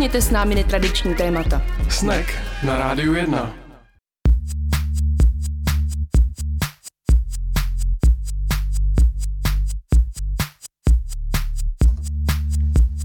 [0.00, 1.62] Nakousněte s námi netradiční témata.
[1.88, 2.26] Snack
[2.62, 3.52] na Rádiu 1.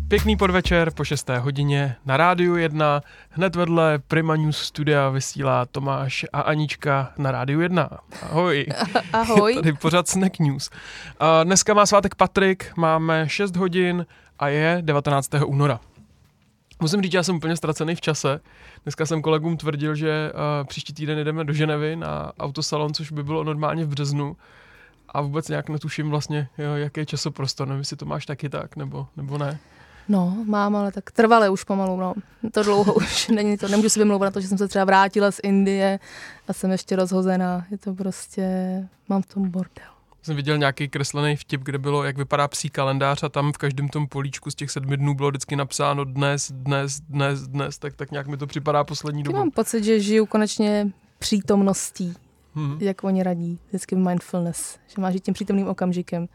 [0.08, 1.30] Pěkný podvečer po 6.
[1.30, 3.02] hodině na Rádiu 1.
[3.30, 7.90] Hned vedle Prima News Studia vysílá Tomáš a Anička na Rádiu 1.
[8.22, 8.66] Ahoj.
[9.14, 9.54] Ahoj.
[9.54, 10.70] Je tady pořád Snack News.
[11.20, 14.06] A dneska má svátek Patrik, máme 6 hodin
[14.40, 15.30] a je 19.
[15.46, 15.80] února.
[16.82, 18.40] Musím říct, já jsem úplně ztracený v čase.
[18.84, 23.24] Dneska jsem kolegům tvrdil, že uh, příští týden jdeme do Ženevy na autosalon, což by
[23.24, 24.38] bylo normálně v březnu.
[25.10, 27.68] A vůbec nějak netuším vlastně, jo, jaký je časoprostor.
[27.68, 29.60] Nevím, jestli to máš taky tak, nebo, nebo ne.
[30.10, 32.14] No, mám, ale tak trvale už pomalu, no.
[32.52, 35.32] To dlouho už není to, nemůžu si vymlouvat na to, že jsem se třeba vrátila
[35.32, 36.00] z Indie
[36.48, 37.66] a jsem ještě rozhozená.
[37.72, 38.48] Je to prostě,
[39.10, 39.95] mám v tom bordel.
[40.26, 43.90] Jsem viděl nějaký kreslený vtip, kde bylo, jak vypadá psí kalendář a tam v každém
[43.90, 48.12] tom políčku z těch sedmi dnů bylo vždycky napsáno dnes, dnes, dnes, dnes, tak, tak
[48.12, 49.38] nějak mi to připadá poslední dobou.
[49.38, 52.14] mám pocit, že žiju konečně přítomností,
[52.56, 52.78] Hmm.
[52.82, 56.28] jak oni radí, vždycky mindfulness, že máš žít tím přítomným okamžikem.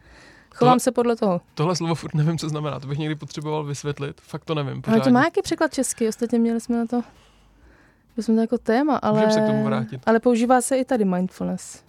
[0.51, 1.41] Chovám Tohle- se podle toho.
[1.53, 4.81] Tohle slovo furt nevím, co znamená, to bych někdy potřeboval vysvětlit, fakt to nevím.
[4.87, 6.07] Ale to má jaký překlad česky?
[6.07, 7.01] Ostatně měli jsme na to,
[8.17, 10.01] jsme to jako téma, ale, Můžeme se k tomu vrátit.
[10.05, 11.83] ale používá se i tady mindfulness.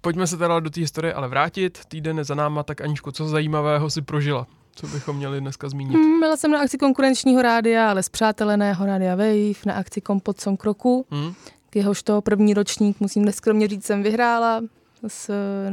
[0.00, 1.78] Pojďme se teda do té historie ale vrátit.
[1.88, 4.46] Týden je za náma, tak Aničko, co zajímavého si prožila?
[4.74, 5.94] Co bychom měli dneska zmínit?
[5.94, 10.64] Hmm, byla jsem na akci konkurenčního rádia, ale zpřáteleného rádia Wave, na akci Kompot Song
[10.64, 11.34] Roku, Hmm?
[11.70, 14.60] k jehož to první ročník, musím neskromně říct, jsem vyhrála
[15.08, 15.70] s eh,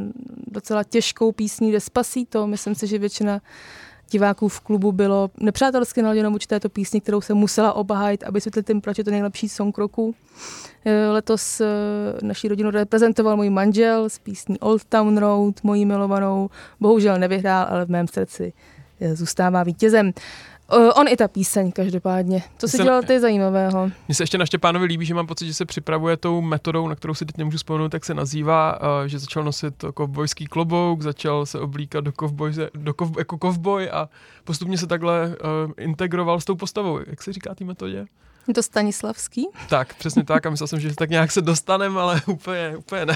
[0.48, 2.48] docela těžkou písní Despacito.
[2.48, 3.42] Myslím si, že většina
[4.12, 8.68] diváků v klubu bylo nepřátelsky naladěno vůči této písni, kterou jsem musela obhájit, aby světlit
[8.68, 10.16] tím, proč je to nejlepší song roku.
[10.86, 11.66] Eh, Letos eh,
[12.22, 16.50] naší rodinu reprezentoval můj manžel s písní Old Town Road, mojí milovanou.
[16.80, 18.54] Bohužel nevyhrál, ale v mém srdci
[19.02, 20.12] eh, zůstává vítězem.
[20.72, 22.44] Eh, On i ta píseň každopádně.
[22.58, 23.92] Co jsi Jsem- dělal ty zajímavého?
[24.08, 26.96] Mně se ještě na Štěpánovi líbí, že mám pocit, že se připravuje tou metodou, na
[26.96, 31.46] kterou si teď nemůžu vzpomenout, jak se nazývá, uh, že začal nosit kovbojský klobouk, začal
[31.46, 34.10] se oblíkat do kovboj, do kov, jako kovboj a
[34.44, 37.00] postupně se takhle uh, integroval s tou postavou.
[37.08, 38.06] Jak se říká té metodě?
[38.48, 39.48] Je to Stanislavský?
[39.70, 43.16] Tak, přesně tak a myslel jsem, že tak nějak se dostaneme, ale úplně, úplně ne.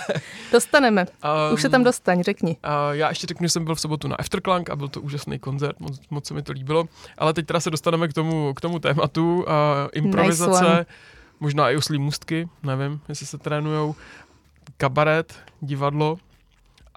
[0.51, 1.05] Dostaneme.
[1.47, 2.57] Um, Už se tam dostaň, řekni.
[2.63, 5.39] A já ještě řeknu, že jsem byl v sobotu na Afterclank a byl to úžasný
[5.39, 6.85] koncert, moc, moc se mi to líbilo.
[7.17, 9.35] Ale teď teda se dostaneme k tomu, k tomu tématu.
[9.37, 9.43] Uh,
[9.93, 10.85] improvizace, Nice nice one.
[11.39, 13.95] možná i uslí můstky, nevím, jestli se trénujou.
[14.77, 16.17] Kabaret, divadlo.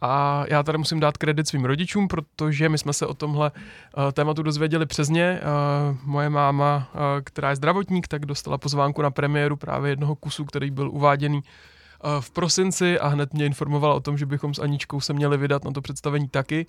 [0.04, 4.12] A já tady musím dát kredit svým rodičům, protože my jsme se o tomhle uh,
[4.12, 5.40] tématu dozvěděli přes ně.
[5.40, 10.44] Uh, moje máma, uh, která je zdravotník, tak dostala pozvánku na premiéru právě jednoho kusu,
[10.44, 11.42] který byl uváděný
[12.20, 15.64] v prosinci a hned mě informovala o tom, že bychom s Aničkou se měli vydat
[15.64, 16.66] na to představení taky.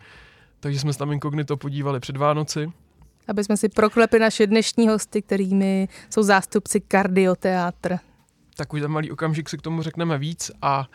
[0.59, 2.71] Takže jsme se tam inkognito podívali před Vánoci.
[3.27, 7.97] Aby jsme si proklepli naše dnešní hosty, kterými jsou zástupci Kardioteátr.
[8.55, 10.87] Tak už za malý okamžik si k tomu řekneme víc a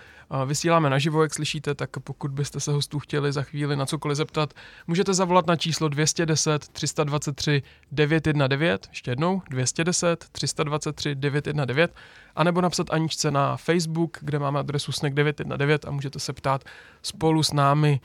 [0.46, 4.54] vysíláme naživo, jak slyšíte, tak pokud byste se hostů chtěli za chvíli na cokoliv zeptat,
[4.86, 11.92] můžete zavolat na číslo 210 323 919, ještě jednou 210 323 919,
[12.36, 16.64] anebo napsat Aničce na Facebook, kde máme adresu snack 919 a můžete se ptát
[17.02, 18.00] spolu s námi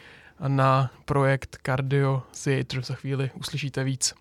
[0.47, 2.81] na projekt Cardio Theatre.
[2.81, 4.13] Za chvíli uslyšíte víc.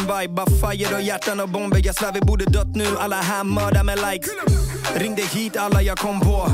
[0.00, 2.86] Stör min vibe Bara fire och hjärtan och bomber, jag svär vi borde dött nu.
[2.98, 4.30] Alla här mördar med likes.
[4.94, 6.50] Ringde hit alla jag kom på.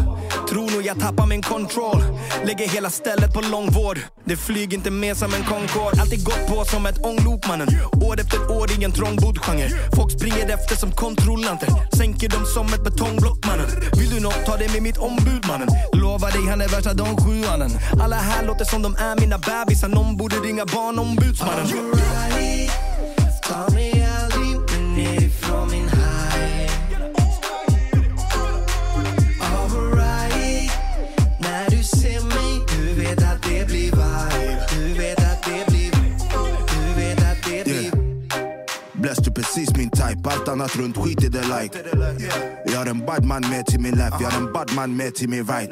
[0.48, 2.02] Tror nog jag tappar min control.
[2.44, 3.98] Lägger hela stället på långvård.
[4.24, 6.00] Det flyger inte med som en Concorde.
[6.00, 7.68] Alltid gått på som ett ånglok mannen.
[8.02, 11.68] År efter år i en trångbodd genre Folk springer efter som kontrollanter.
[11.96, 13.66] Sänker dem som ett betongblock mannen.
[13.98, 15.68] Vill du nåt, ta det med mitt ombud mannen.
[15.92, 17.70] Lovar dig han är värsta Don Juanen
[18.02, 19.88] Alla här låter som de är mina bebisar.
[19.88, 21.66] Någon borde ringa barnombudsmannen.
[23.48, 23.95] Alright, ta
[40.56, 41.78] annat runt skit i det like.
[42.64, 45.46] Jag har en badman med till min left, jag har en badman med till min
[45.46, 45.70] right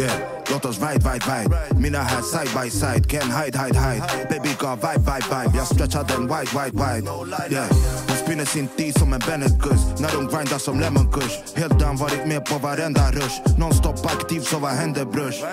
[0.00, 0.12] yeah.
[0.50, 4.26] Låt oss ride, ride, ride Mina här side by side, can hide, hide, hide.
[4.30, 5.56] Baby got vibe, vibe, vibe.
[5.56, 7.06] Jag stretchar den wide, wide, wide.
[7.50, 7.68] Yeah.
[8.08, 11.96] Hon spinner sin tid som en Bennegus När de grindar som lemon kush Helt down,
[11.96, 13.58] varit med på varenda rush.
[13.58, 15.44] Non-stop aktiv, så vad händer brush?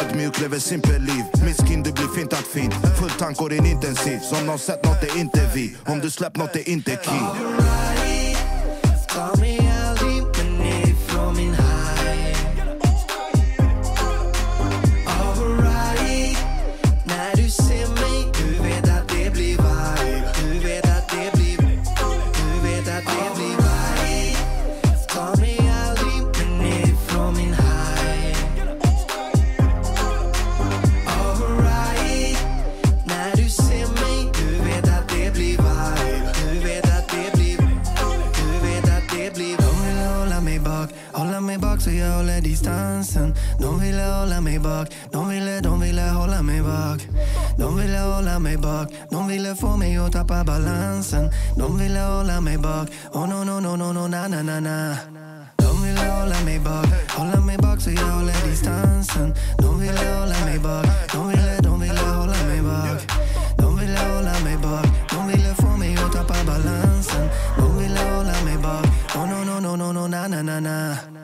[0.00, 1.24] Ödmjuk, lever simpel liv.
[1.44, 4.84] Mitt skin, du blir fint att fint Full tank går in intensivt Som någon sett
[4.84, 5.76] något är inte vi.
[5.86, 8.01] Om du släppt något är inte key
[47.92, 52.58] ville hålla mig bak De ville få mig att tappa balansen De ville hålla mig
[52.58, 54.96] bak Oh no no no no no na na na na.
[55.56, 60.44] De ville hålla mig bak, hålla mig bak så jag håller distansen De ville hålla
[60.44, 63.02] mig bak, de ville, de ville hålla mig bak
[63.56, 67.28] De ville hålla mig bak, de ville få mig att tappa balansen
[67.58, 68.86] De ville hålla mig bak,
[69.16, 71.21] oh no no no no no na na na na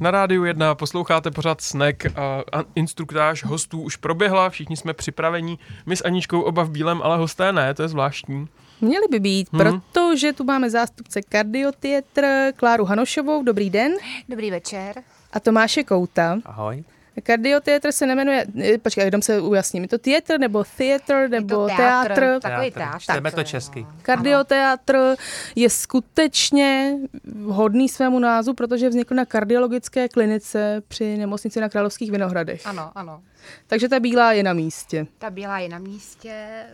[0.00, 2.42] Na rádiu 1 posloucháte pořád Snack a,
[2.74, 5.58] instruktáž hostů už proběhla, všichni jsme připraveni.
[5.86, 8.48] My s Aničkou oba v bílém, ale hosté ne, to je zvláštní.
[8.80, 9.60] Měli by být, Hmm.
[9.60, 12.22] protože tu máme zástupce Kardioteatr
[12.56, 13.92] Kláru Hanošovou, dobrý den,
[14.28, 14.94] Dobrý večer.
[15.32, 16.38] a Tomáše Kouta.
[16.44, 16.84] Ahoj.
[17.22, 21.70] Kardioteatr se nemenuje, eh, počkej, jenom se ujasním, je to teatr nebo theatr nebo je
[21.70, 22.38] to teatr?
[22.40, 22.78] Takový Teátr.
[22.78, 23.02] teátr.
[23.02, 23.86] Čteme to česky.
[24.02, 25.14] Kardioteatr
[25.56, 26.96] je skutečně
[27.44, 32.66] hodný svému názvu, protože vznikl na kardiologické klinice při nemocnici na Královských Vinohradech.
[32.66, 33.22] Ano, ano.
[33.66, 35.06] Takže ta bílá je na místě.
[35.18, 36.66] Ta bílá je na místě, eh,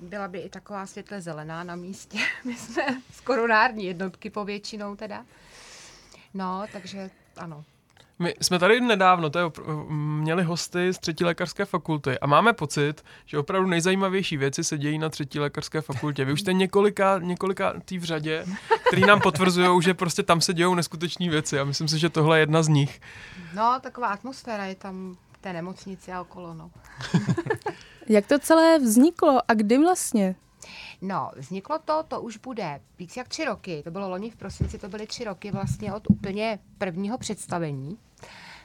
[0.00, 2.18] byla by i taková světle zelená na místě.
[2.44, 5.24] My jsme z koronární jednotky povětšinou teda.
[6.34, 7.64] No, takže ano.
[8.18, 9.88] My jsme tady nedávno to je opr-
[10.20, 14.98] měli hosty z třetí lékařské fakulty a máme pocit, že opravdu nejzajímavější věci se dějí
[14.98, 16.24] na třetí lékařské fakultě.
[16.24, 18.46] Vy už jste několika, několika tý v řadě,
[18.88, 22.38] který nám potvrzují, že prostě tam se dějou neskutečné věci a myslím si, že tohle
[22.38, 23.00] je jedna z nich.
[23.54, 26.70] No, taková atmosféra je tam v té nemocnici a okolo, no.
[28.08, 30.34] Jak to celé vzniklo a kdy vlastně?
[31.02, 33.82] No, vzniklo to, to už bude víc jak tři roky.
[33.84, 37.98] To bylo loni v prosinci, to byly tři roky vlastně od úplně prvního představení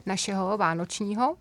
[0.06, 1.38] našeho vánočního.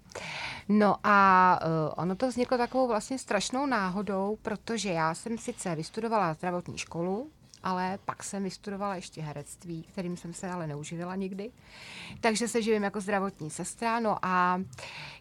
[0.69, 6.35] No a uh, ono to vzniklo takovou vlastně strašnou náhodou, protože já jsem sice vystudovala
[6.35, 7.31] zdravotní školu,
[7.63, 11.51] ale pak jsem vystudovala ještě herectví, kterým jsem se ale neuživila nikdy.
[12.21, 14.01] Takže se živím jako zdravotní sestra.
[14.01, 14.61] No a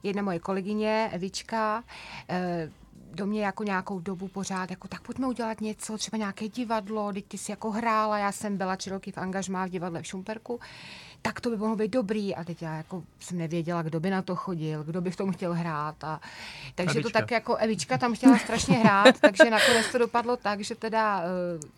[0.03, 1.83] jedna moje kolegyně, Evička,
[2.29, 2.71] eh,
[3.13, 7.25] do mě jako nějakou dobu pořád, jako tak pojďme udělat něco, třeba nějaké divadlo, teď
[7.25, 10.59] ty jsi jako hrála, já jsem byla tři roky v angažmá v divadle v Šumperku,
[11.21, 14.21] tak to by mohlo být dobrý a teď já jako jsem nevěděla, kdo by na
[14.21, 16.21] to chodil, kdo by v tom chtěl hrát a
[16.75, 17.09] takže Evička.
[17.09, 21.19] to tak jako Evička tam chtěla strašně hrát, takže nakonec to dopadlo tak, že teda
[21.19, 21.25] uh,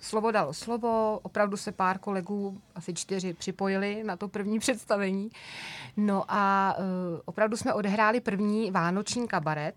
[0.01, 5.29] slovo dalo slovo, opravdu se pár kolegů, asi čtyři, připojili na to první představení.
[5.97, 6.85] No a uh,
[7.25, 9.75] opravdu jsme odehráli první vánoční kabaret,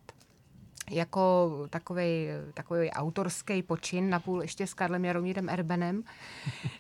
[0.91, 6.03] jako takový, takový autorský počin, napůl ještě s Karlem Jaromírem Erbenem.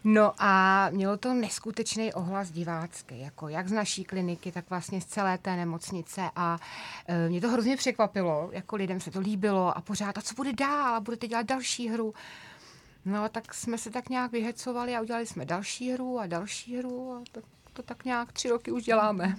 [0.04, 5.04] No a mělo to neskutečný ohlas divácký, jako jak z naší kliniky, tak vlastně z
[5.04, 6.58] celé té nemocnice a
[7.08, 10.52] e, mě to hrozně překvapilo, jako lidem se to líbilo a pořád, a co bude
[10.52, 12.14] dál, a budete dělat další hru.
[13.04, 17.12] No, tak jsme se tak nějak vyhecovali a udělali jsme další hru a další hru
[17.12, 17.40] a to,
[17.76, 19.36] to tak nějak tři roky už děláme.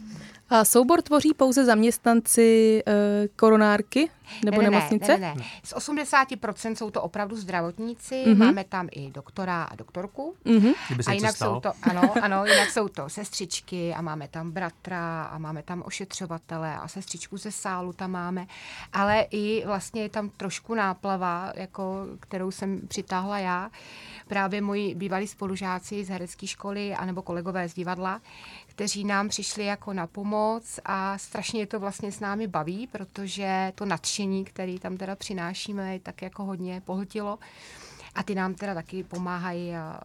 [0.50, 2.94] A soubor tvoří pouze zaměstnanci e,
[3.36, 4.10] koronárky
[4.46, 5.12] nebo ne, ne, nemocnice?
[5.17, 5.44] Ne, ne, ne.
[5.63, 8.39] Z 80% jsou to opravdu zdravotníci, Mhm.
[8.46, 10.36] máme tam i doktora a doktorku.
[10.46, 10.72] Mhm.
[10.88, 14.51] Kdyby se A jinak jsou to, ano, ano, jinak jsou to sestřičky a máme tam
[14.51, 18.48] bratra a máme tam ošetřovatele a sestřičku ze sálu tam máme,
[18.94, 23.70] ale i vlastně je tam trošku náplava, jako, kterou jsem přitáhla já.
[24.27, 28.22] Právě moji bývalí spolužáci z herecké školy anebo kolegové z divadla,
[28.67, 33.72] kteří nám přišli jako na pomoc a strašně je to vlastně s námi baví, protože
[33.75, 37.39] to nadšení, který tam teda přinášíme, je tak jako hodně pohltilo.
[38.15, 40.00] A ty nám teda taky pomáhají a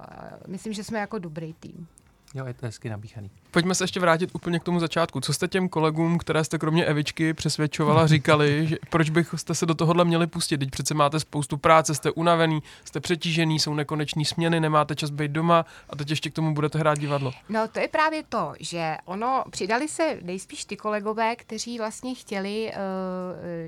[0.47, 1.87] myslím, že jsme jako dobrý tým.
[2.35, 3.31] Jo, je to hezky nabíchaný.
[3.53, 5.21] Pojďme se ještě vrátit úplně k tomu začátku.
[5.21, 9.75] Co jste těm kolegům, které jste kromě Evičky přesvědčovala, říkali, že proč byste se do
[9.75, 10.59] tohohle měli pustit?
[10.59, 15.31] Teď přece máte spoustu práce, jste unavený, jste přetížený, jsou nekoneční směny, nemáte čas být
[15.31, 17.33] doma a teď ještě k tomu budete hrát divadlo.
[17.49, 22.73] No to je právě to, že ono, přidali se nejspíš ty kolegové, kteří vlastně chtěli,
[22.73, 22.77] eh,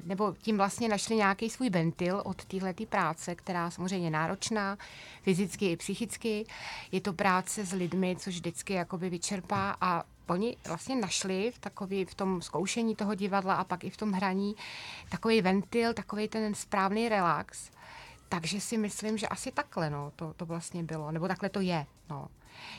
[0.04, 4.78] nebo tím vlastně našli nějaký svůj ventil od téhle práce, která samozřejmě náročná,
[5.22, 6.46] fyzicky i psychicky.
[6.92, 12.04] Je to práce s lidmi, což vždycky jakoby vyčerpá a oni vlastně našli v, takový,
[12.04, 14.56] v tom zkoušení toho divadla a pak i v tom hraní
[15.08, 17.70] takový ventil, takový ten správný relax.
[18.28, 21.86] Takže si myslím, že asi takhle no, to, to vlastně bylo, nebo takhle to je.
[22.10, 22.28] No.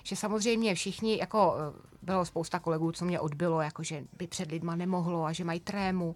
[0.03, 4.51] Že samozřejmě všichni, jako eh, bylo spousta kolegů, co mě odbylo, jako že by před
[4.51, 6.15] lidma nemohlo a že mají trému,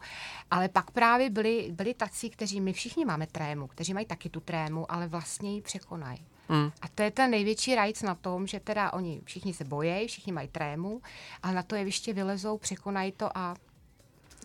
[0.51, 4.39] ale pak právě byli, byli tací, kteří, my všichni máme trému, kteří mají taky tu
[4.39, 6.25] trému, ale vlastně ji překonají.
[6.49, 6.71] Mm.
[6.81, 10.33] A to je ten největší rajc na tom, že teda oni všichni se bojejí, všichni
[10.33, 11.01] mají trému,
[11.43, 13.55] ale na to jeviště vylezou, překonají to a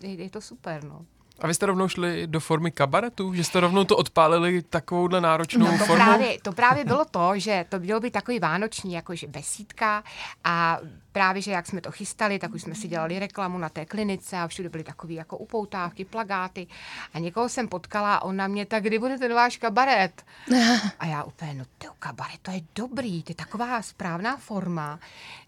[0.01, 1.05] je, je to super, no.
[1.39, 3.33] A vy jste rovnou šli do formy kabaretu?
[3.33, 6.05] Že jste rovnou to odpálili takovouhle náročnou no, to formou?
[6.05, 10.03] Právě, to právě bylo to, že to mělo být takový vánoční, jakože besídka
[10.43, 10.79] a
[11.15, 14.37] právě, že jak jsme to chystali, tak už jsme si dělali reklamu na té klinice
[14.37, 16.67] a všude byly takové jako upoutávky, plagáty.
[17.13, 20.23] A někoho jsem potkala a on na mě, tak kdy bude ten váš kabaret?
[20.99, 24.99] A já úplně, no ty kabaret, to je dobrý, to je taková správná forma.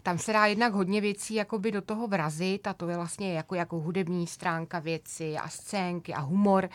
[0.02, 3.54] Tam se dá jednak hodně věcí jakoby do toho vrazit a to je vlastně jako,
[3.54, 6.68] jako hudební stránka věci a scénky a humor.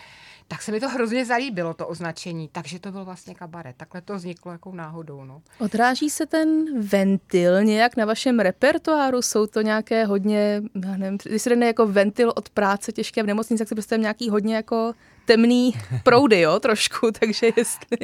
[0.48, 2.50] Tak se mi to hrozně zalíbilo, to označení.
[2.52, 3.76] Takže to byl vlastně kabaret.
[3.78, 5.24] Takhle to vzniklo jako náhodou.
[5.24, 5.42] No.
[5.60, 8.40] Odráží se ten ventil nějak na vašem
[8.88, 9.22] repertoáru?
[9.22, 13.28] Jsou to nějaké hodně, já nevím, když se jde jako ventil od práce těžké v
[13.28, 14.94] nemocnici, tak si představím nějaký hodně jako
[15.26, 15.74] temný
[16.04, 17.98] proudy, jo, trošku, takže jestli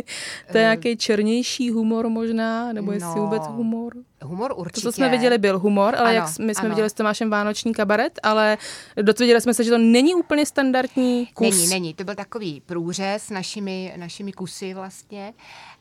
[0.51, 3.21] to je nějaký černější humor možná, nebo jestli No.
[3.25, 3.93] vůbec humor.
[4.24, 4.81] Humor určitě.
[4.81, 6.69] To, co jsme viděli, byl humor, ale Ano, jak my jsme ano.
[6.69, 8.57] viděli s Tomášem Vánoční kabaret, ale
[9.01, 11.55] dozvěděli jsme se, že to není úplně standardní kus.
[11.55, 11.93] Není, není.
[11.93, 15.33] To byl takový průřez našimi, našimi kusy vlastně.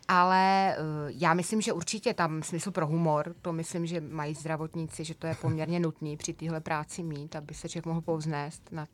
[0.09, 5.05] Ale uh, já myslím, že určitě tam smysl pro humor, to myslím, že mají zdravotníci,
[5.05, 8.89] že to je poměrně nutný při téhle práci mít, aby se člověk mohl povznést nad,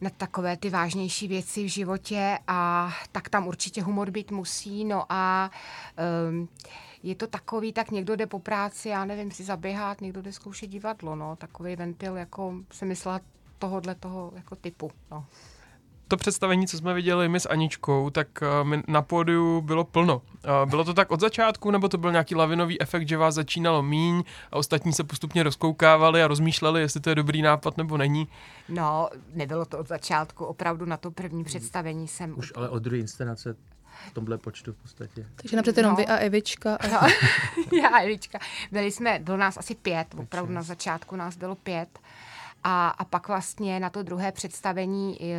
[0.00, 4.84] nad takové ty vážnější věci v životě a tak tam určitě humor být musí.
[4.84, 5.50] No a
[6.30, 6.48] um,
[7.02, 10.66] je to takový, tak někdo jde po práci, já nevím, si zaběhat, někdo jde zkoušet
[10.66, 13.20] divadlo, no, takový ventil, jako jsem myslela
[13.58, 15.26] tohohle toho jako typu, no.
[16.12, 20.22] To představení, co jsme viděli my s Aničkou, tak eh, na pódiu bylo plno.
[20.44, 23.82] Eh, Bylo to tak od začátku, nebo to byl nějaký lavinový efekt, že vás začínalo
[23.82, 28.28] míň a ostatní se postupně rozkoukávali a rozmýšleli, jestli to je dobrý nápad nebo není?
[28.68, 32.38] No, nebylo to od začátku, opravdu na to první představení jsem...
[32.38, 33.56] Už ale od druhé inscenace
[34.10, 35.26] v tomhle počtu v podstatě.
[35.36, 35.96] Takže napřed jenom No.
[35.96, 36.76] vy a Evička.
[36.76, 36.86] A...
[37.72, 38.38] No, já, Evička.
[38.72, 41.98] Byli jsme, bylo nás asi pět, opravdu na začátku nás bylo pět.
[42.64, 45.36] A, a pak vlastně na to druhé představení e,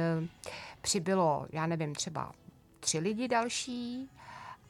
[0.81, 2.31] přibylo, já nevím, třeba
[2.79, 4.09] tři lidi další,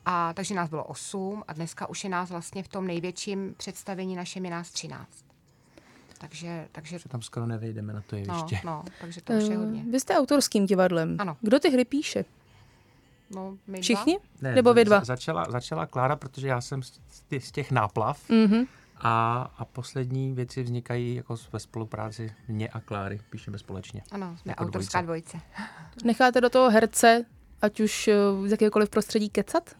[0.06, 4.16] a takže nás bylo osm a dneska už je nás vlastně v tom největším představení
[4.16, 5.26] našem je nás třináct.
[6.18, 8.60] Takže, takže Že tam skoro nevejdeme na to no, jeviště.
[8.66, 9.84] no, takže to už je hodně.
[9.88, 11.16] Eh, Vy jste autorským divadlem.
[11.20, 11.38] Ano.
[11.42, 12.26] Kdo ty hry píše?
[13.36, 13.82] No, my dva?
[13.82, 14.20] Všichni?
[14.42, 15.00] Ne, Nebo vy dva?
[15.00, 18.66] za- Začala, začala Klára, protože já jsem z, těch náplav Mhm.
[19.04, 23.20] A, a poslední věci vznikají jako ve spolupráci mě a Kláry.
[23.30, 24.02] Píšeme společně.
[24.12, 25.40] Ano, jsme Jako autorská dvojice.
[26.04, 27.26] Necháte do toho herce,
[27.62, 29.76] ať už eh, z jakéhokoliv prostředí kecat?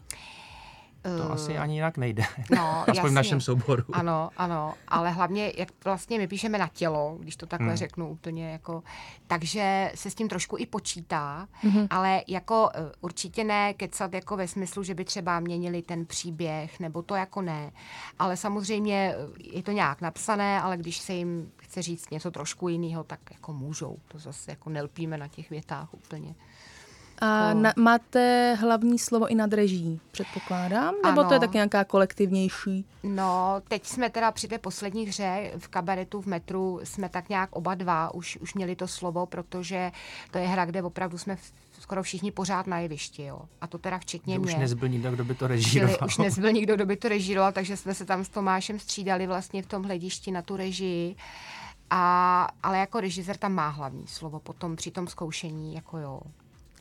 [1.18, 2.22] To asi ani jinak nejde.
[2.56, 3.10] No, Aspoň jasně.
[3.10, 3.84] v našem souboru.
[3.92, 7.76] Ano, ano, ale hlavně, jak vlastně my píšeme na tělo, když to takhle Hmm.
[7.76, 8.82] řeknu úplně jako,
[9.26, 11.86] takže se s tím trošku i počítá, Mhm.
[11.90, 16.80] ale jako eh, určitě ne kecat jako ve smyslu, že by třeba měnili ten příběh,
[16.80, 17.70] nebo to jako ne,
[18.18, 22.68] ale samozřejmě eh, je to nějak napsané, ale když se jim chce říct něco trošku
[22.68, 26.34] jiného, tak jako můžou, to zase jako nelpíme na těch větách úplně.
[27.18, 30.94] A na, máte hlavní slovo i nad reží, předpokládám?
[31.04, 31.40] Nebo to je Ano.
[31.40, 32.84] tak nějaká kolektivnější?
[33.02, 37.56] No, teď jsme teda při té poslední hře v kabaretu v metru, jsme tak nějak
[37.56, 39.92] oba dva už, už měli to slovo, protože
[40.30, 43.40] to je hra, kde opravdu jsme v- skoro všichni pořád na jevišti, jo.
[43.60, 44.46] A to teda včetně mě.
[44.48, 45.98] už nezbyl nikdo, kdo by to Čili režíroval.
[46.06, 49.62] už nezbyl nikdo, kdo by to režíroval, takže jsme se tam s Tomášem střídali vlastně
[49.62, 51.16] v tom hledišti na tu režii.
[51.90, 56.20] A, ale jako režisér tam má hlavní slovo potom při tom zkoušení, jako jo.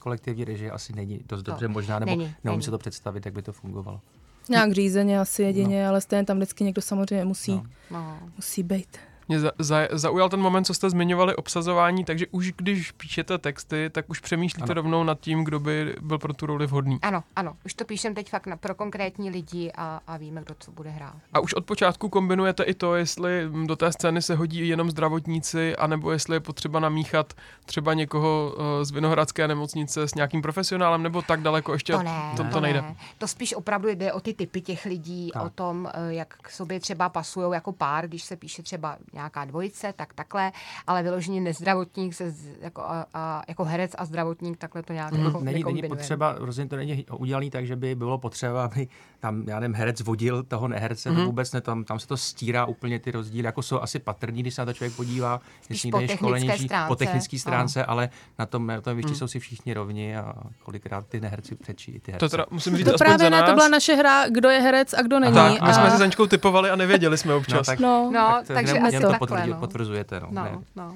[0.03, 2.63] Kolektivní režie asi není dost To dobře možná, nebo není, neumím není.
[2.63, 4.01] si to představit, jak by to fungovalo.
[4.49, 7.63] Nějak řízeně asi jedině, ale stejně tam vždycky někdo samozřejmě musí, No.
[7.91, 8.19] No.
[8.35, 8.97] musí být.
[9.33, 13.89] Mě za, za, zaujal ten moment, co jste zmiňovali, obsazování, takže už když píšete texty,
[13.89, 14.73] tak už přemýšlíte ano.
[14.73, 16.99] rovnou nad tím, kdo by byl pro tu roli vhodný.
[17.01, 20.55] Ano, ano, už to píšem teď fakt na, pro konkrétní lidi a, a víme, kdo
[20.59, 21.13] co bude hrát.
[21.33, 25.75] A už od počátku kombinujete i to, jestli do té scény se hodí jenom zdravotníci,
[25.75, 27.33] anebo jestli je potřeba namíchat
[27.65, 32.33] třeba někoho eh, z Vinohradské nemocnice s nějakým profesionálem, nebo tak daleko ještě To ne,
[32.37, 32.81] to, to, to nejde.
[32.81, 32.95] ne.
[33.17, 35.45] To spíš opravdu jde o ty typy těch lidí, Tak.
[35.45, 39.45] o tom, eh, jak k sobě třeba pasují jako pár, když se píše třeba nějaká
[39.45, 40.51] dvojice, tak takhle,
[40.87, 45.13] ale vyloženě nezdravotník se z, jako, a, a, jako herec a zdravotník takhle to nějak
[45.13, 48.87] jako Není, není potřeba, rozhodně to není udělaný tak, že by bylo potřeba, aby
[49.23, 51.15] tam, já nevím, herec vodil toho neherce, mm-hmm.
[51.15, 54.41] to vůbec ne, tam, tam se to stírá úplně ty rozdíly, jako jsou asi patrní,
[54.41, 58.09] když se na to člověk podívá, jestli po někde je školenější, po technické stránce, ale
[58.39, 61.99] na tom, na tom jevišti jsou si všichni rovni a kolikrát ty neherci přečí i
[61.99, 62.25] ty herce.
[62.25, 64.59] To teda musím říct To aspoň právě za ne, to byla naše hra, kdo je
[64.59, 65.33] herec a kdo není.
[65.33, 65.73] tak, my a...
[65.73, 67.67] jsme se Zančkou typovali a nevěděli jsme občas.
[67.67, 69.59] No, tak, No, No, tak to, takže asi jenom to no.
[69.59, 70.19] potvrzujete.
[70.19, 70.57] No, No, ne.
[70.75, 70.95] no.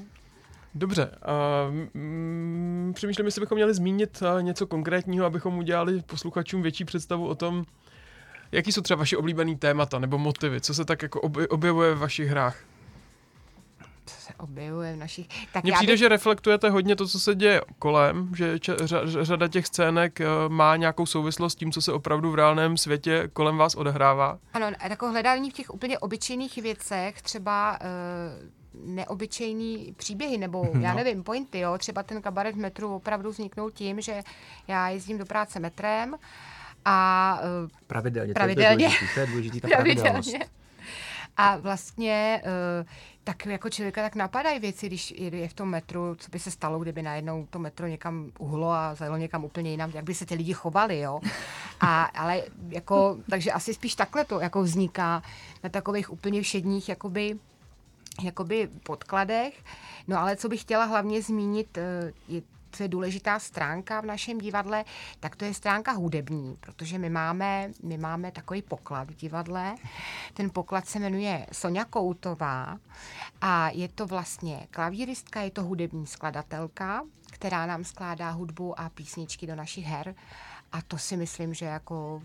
[0.76, 6.86] Dobře, uh, mm, přemýšlím, jestli bychom měli zmínit uh, něco konkrétního, abychom udělali posluchačům větší
[6.86, 7.66] představu o tom,
[8.52, 12.00] jaký jsou třeba vaše oblíbený témata nebo motivy, co se tak jako obje- objevuje v
[12.00, 12.58] vašich hrách.
[14.06, 15.28] Co se objevuje v našich...
[15.54, 18.76] Tak Mně já přijde, bych- že reflektujete hodně to, co se děje kolem, že če-
[19.06, 23.30] řada těch scének uh, má nějakou souvislost s tím, co se opravdu v reálném světě
[23.34, 24.40] kolem vás odehrává.
[24.54, 30.98] Ano, jako hledání v těch úplně obyčejných věcech, třeba uh, neobyčejný příběhy, nebo já No.
[30.98, 31.78] nevím, pointy, jo.
[31.78, 34.22] Třeba ten kabaret v metru opravdu vzniknul tím, že
[34.68, 36.16] já jezdím do práce metrem
[36.86, 37.40] a
[37.88, 38.90] Pravidelně, Pravidelně.
[38.90, 40.40] To, je důležitý, to je důležitý, ta pravidelně.
[41.38, 42.42] A vlastně
[42.82, 42.88] uh,
[43.24, 46.80] tak jako člověka tak napadají věci, když je v tom metru, co by se stalo,
[46.80, 50.36] kdyby najednou to metro někam uhlo a zajelo někam úplně jinam, jak by se ty
[50.36, 51.20] lidi chovali, jo.
[51.80, 55.22] A, ale jako, takže asi spíš takhle to jako vzniká
[55.64, 57.38] na takových úplně všedních, jakoby,
[58.24, 59.64] jakoby podkladech.
[60.08, 62.42] No ale co bych chtěla hlavně zmínit, eh, je,
[62.78, 64.86] co je důležitá stránka v našem divadle,
[65.20, 69.76] tak to je stránka hudební, protože my máme, my máme takový poklad v divadle.
[70.34, 72.78] Ten poklad se jmenuje Sonja Koutová
[73.42, 79.48] a je to vlastně klavíristka, je to hudební skladatelka, která nám skládá hudbu a písničky
[79.48, 80.16] do našich her.
[80.72, 82.22] A to si myslím, že jako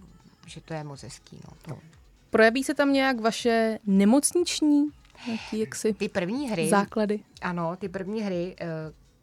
[0.46, 1.40] že to je moc hezký.
[1.44, 1.56] No.
[1.62, 1.78] To.
[2.30, 4.88] Projeví se tam nějak vaše nemocniční
[5.26, 7.20] nějaký jaksi Ty první hry, základy?
[7.42, 8.66] ano, ty první hry, eh,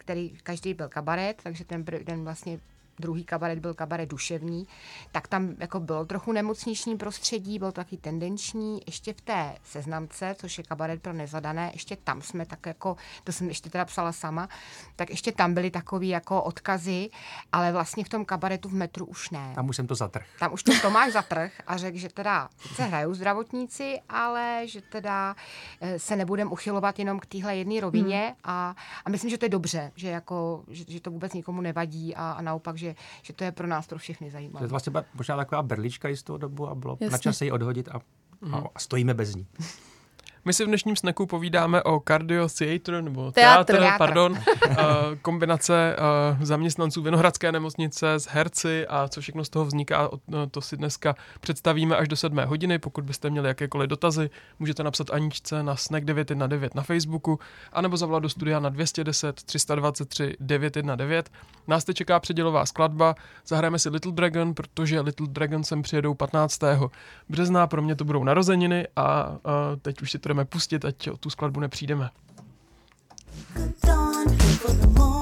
[0.10, 2.60] který každý byl kabaret, takže ten, ten vlastně
[3.00, 4.68] druhý kabaret byl kabaret duševní,
[5.12, 8.82] tak tam jako bylo trochu nemocniční prostředí, bylo to taky tendenční.
[8.86, 13.32] Ještě v té seznamce, což je kabaret pro nezadané, ještě tam jsme tak jako, to
[13.32, 14.50] jsem ještě teda psala sama,
[14.96, 17.10] tak ještě tam byly takový jako odkazy,
[17.52, 19.52] ale vlastně v tom kabaretu v metru už ne.
[19.56, 20.26] Tam už jsem to zatrh.
[20.40, 25.36] Tam už to Tomáš zatrh a řekl, že teda se hrajou zdravotníci, ale že teda
[25.82, 28.36] eh, se nebudeme uchylovat jenom k téhle jedné rovině Hmm.
[28.44, 32.16] a, a myslím, že to je dobře, že, jako, že, že to vůbec nikomu nevadí
[32.16, 32.89] a, a naopak, že,
[33.22, 34.64] že to je pro nás pro všechny To zajímavé.
[34.64, 37.12] je vlastně možná taková berlička jistou dobu a bylo Jasně.
[37.12, 38.02] na čase ji odhodit a,
[38.52, 39.48] a, a stojíme bez ní.
[40.50, 43.98] My si v dnešním sneku povídáme o Cardio Theatre, nebo teatr, Teátr.
[43.98, 44.78] pardon, uh,
[45.22, 45.96] kombinace
[46.38, 50.78] uh, zaměstnanců Vinohradské nemocnice s herci a co všechno z toho vzniká, no, to si
[50.78, 52.80] dneska představíme až do sedmé hodiny.
[52.80, 57.40] Pokud byste měli jakékoliv dotazy, můžete napsat Aničce na snack 919 na Facebooku,
[57.74, 61.32] anebo zavolat do studia na 210 323 919.
[61.68, 63.16] Nás teď čeká předělová skladba,
[63.48, 66.60] zahrajeme si Little Dragon, protože Little Dragon sem přijedou 15.
[67.30, 69.38] března, pro mě to budou narozeniny a, a
[69.82, 72.10] teď už si to jdeme pustit, ať o tu skladbu nepřijdeme.
[73.84, 75.19] dawn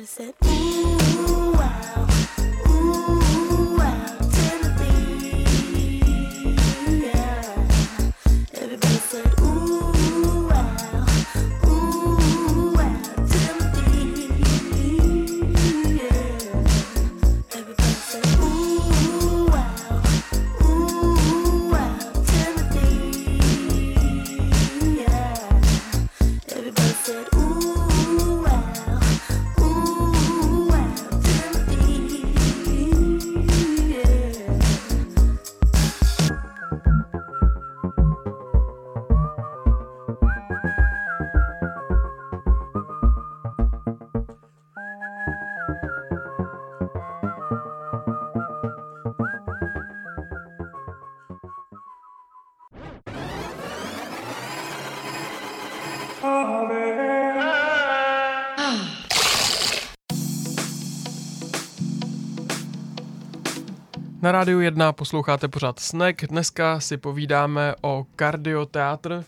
[0.00, 0.39] notice it.
[64.30, 66.24] Na rádiu 1 posloucháte pořád Snack.
[66.24, 69.24] Dneska si povídáme o kardioteátr.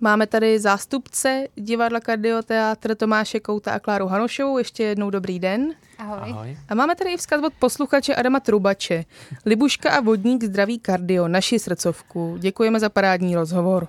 [0.00, 4.58] Máme tady zástupce divadla Kardioteátr Tomáše Kouta a Kláru Hanošovou.
[4.58, 5.74] Ještě jednou dobrý den.
[5.98, 6.30] Ahoj.
[6.32, 6.58] Ahoj.
[6.68, 9.04] A máme tady i vzkaz od posluchače Adama Trubače.
[9.46, 12.36] Libuška a vodník zdraví kardio, naši srdcovku.
[12.38, 13.88] Děkujeme za parádní rozhovor.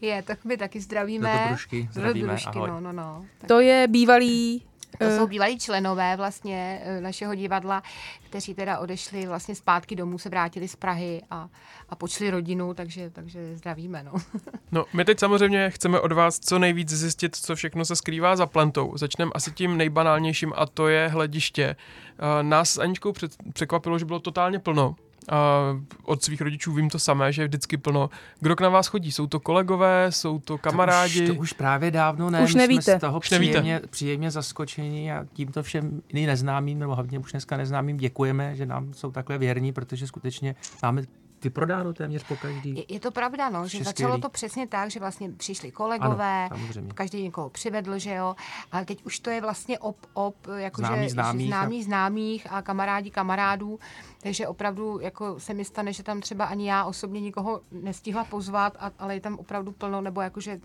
[0.00, 1.48] Je, tak my taky zdravíme.
[1.50, 2.68] Do zdravíme, Dobrušky, ahoj.
[2.68, 3.24] no, no, no.
[3.38, 4.62] Tak To je bývalý...
[4.98, 7.82] to eh, jsou bývalí členové vlastně eh, našeho divadla,
[8.26, 11.48] kteří teda odešli vlastně zpátky domů, se vrátili z Prahy a,
[11.88, 14.12] a počli rodinu, takže, takže zdravíme, no.
[14.72, 18.46] No, my teď samozřejmě chceme od vás co nejvíc zjistit, co všechno se skrývá za
[18.46, 18.92] plantou.
[18.96, 21.76] Začneme asi tím nejbanálnějším a to je hlediště.
[22.18, 24.96] Eh, Nás s Aničkou před- překvapilo, že bylo totálně plno.
[25.28, 25.60] A
[26.04, 28.10] od svých rodičů vím to samé, že je vždycky plno.
[28.40, 29.12] Kdo k na vás chodí?
[29.12, 31.26] Jsou to kolegové, jsou to kamarádi?
[31.26, 32.40] To už, to už právě dávno ne.
[32.40, 32.82] Už nevíte.
[32.82, 33.50] Jsme z toho Už nevíte.
[33.50, 38.66] příjemně, příjemně zaskočení a tímto všem i neznámým, nebo hlavně už dneska neznámým děkujeme, že
[38.66, 41.02] nám jsou takhle věrní, protože skutečně máme
[41.42, 42.76] vyprodáno téměř po každý.
[42.76, 46.56] Je, je to pravda, no, že začalo to přesně tak, že vlastně přišli kolegové, Ano,
[46.66, 46.92] samozřejmě.
[46.94, 48.34] každý někoho přivedl, že jo,
[48.72, 52.62] ale teď už to je vlastně op, op, jakože Známí že známých známí známých a
[52.62, 53.78] kamarádi kamarádů,
[54.22, 58.76] takže opravdu jako se mi stane, že tam třeba ani já osobně nikoho nestihla pozvat,
[58.80, 60.60] a, ale je tam opravdu plno, nebo jakože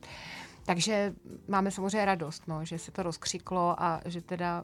[0.65, 1.13] takže
[1.47, 4.63] máme samozřejmě radost, no, že se to rozkřiklo a že teda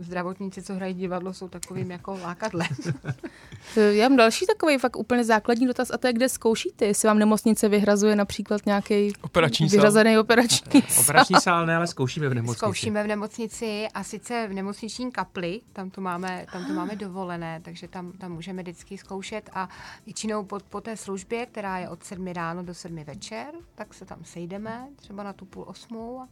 [0.00, 2.68] zdravotníci, co hrají divadlo, jsou takovým jako lákadlem.
[3.76, 6.84] eh, Já mám další takový fakt úplně základní dotaz a to je, kde zkoušíte.
[6.86, 9.76] Jestli vám nemocnice vyhrazuje například nějaký Operační sál.
[9.76, 11.00] vyhrazený operační sál.
[11.00, 12.58] Operační sál ne, ale zkoušíme v nemocnici.
[12.58, 17.60] Zkoušíme v nemocnici a sice v nemocniční kapli, tam to máme, tam to máme dovolené,
[17.64, 19.68] takže tam, tam můžeme vždycky zkoušet a
[20.06, 24.04] většinou po, po té službě, která je od sedmi ráno do sedmi večer, tak se
[24.04, 26.28] tam sejdeme, třeba na tu půl osmou a,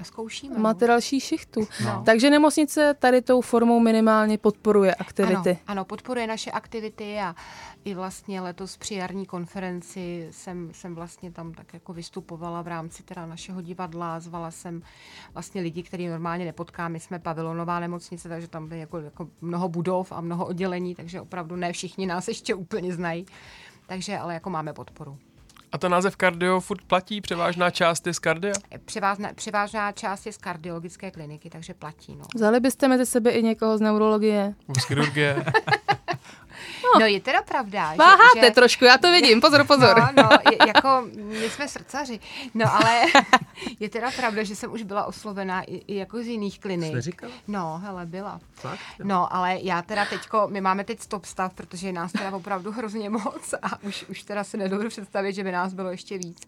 [0.00, 0.54] a zkoušíme.
[0.54, 0.60] no.
[0.62, 1.68] Máte další šichtu.
[1.84, 2.02] No.
[2.06, 5.50] Takže nemocnice tady tou formou minimálně podporuje aktivity.
[5.50, 7.34] Ano, ano, podporuje naše aktivity a
[7.84, 13.02] i vlastně letos při jarní konferenci jsem, jsem vlastně tam tak jako vystupovala v rámci
[13.02, 14.82] teda našeho divadla, zvala jsem
[15.32, 19.68] vlastně lidi, který normálně nepotkám, my jsme pavilonová nemocnice, takže tam je jako, jako mnoho
[19.68, 23.26] budov a mnoho oddělení, takže opravdu ne všichni nás ještě úplně znají,
[23.86, 25.18] takže ale jako máme podporu.
[25.72, 27.20] A ten název kardio furt platí?
[27.20, 28.54] Převážná část je z kardia?
[28.84, 32.16] Převážná, převážná část je z kardiologické kliniky, takže platí.
[32.16, 32.24] No.
[32.34, 34.54] Vzali byste mezi sebe i někoho z neurologie?
[34.80, 35.44] Z chirurgie?
[37.00, 39.98] No je teda pravda, Váháte že, že, trošku, já to vidím, pozor, pozor.
[39.98, 42.20] No, no, je, jako my jsme srdcaři.
[42.54, 43.02] No ale
[43.80, 46.90] je teda pravda, že jsem už byla oslovená i, i jako z jiných klinik.
[46.90, 47.32] Jste říkala?
[47.48, 48.40] No, hele, byla.
[48.54, 48.80] Fakt?
[49.02, 52.72] No, ale já teda teďko, my máme teď stop stav, protože je nás teda opravdu
[52.72, 56.42] hrozně moc a už, už teda si nedovedu představit, že by nás bylo ještě víc.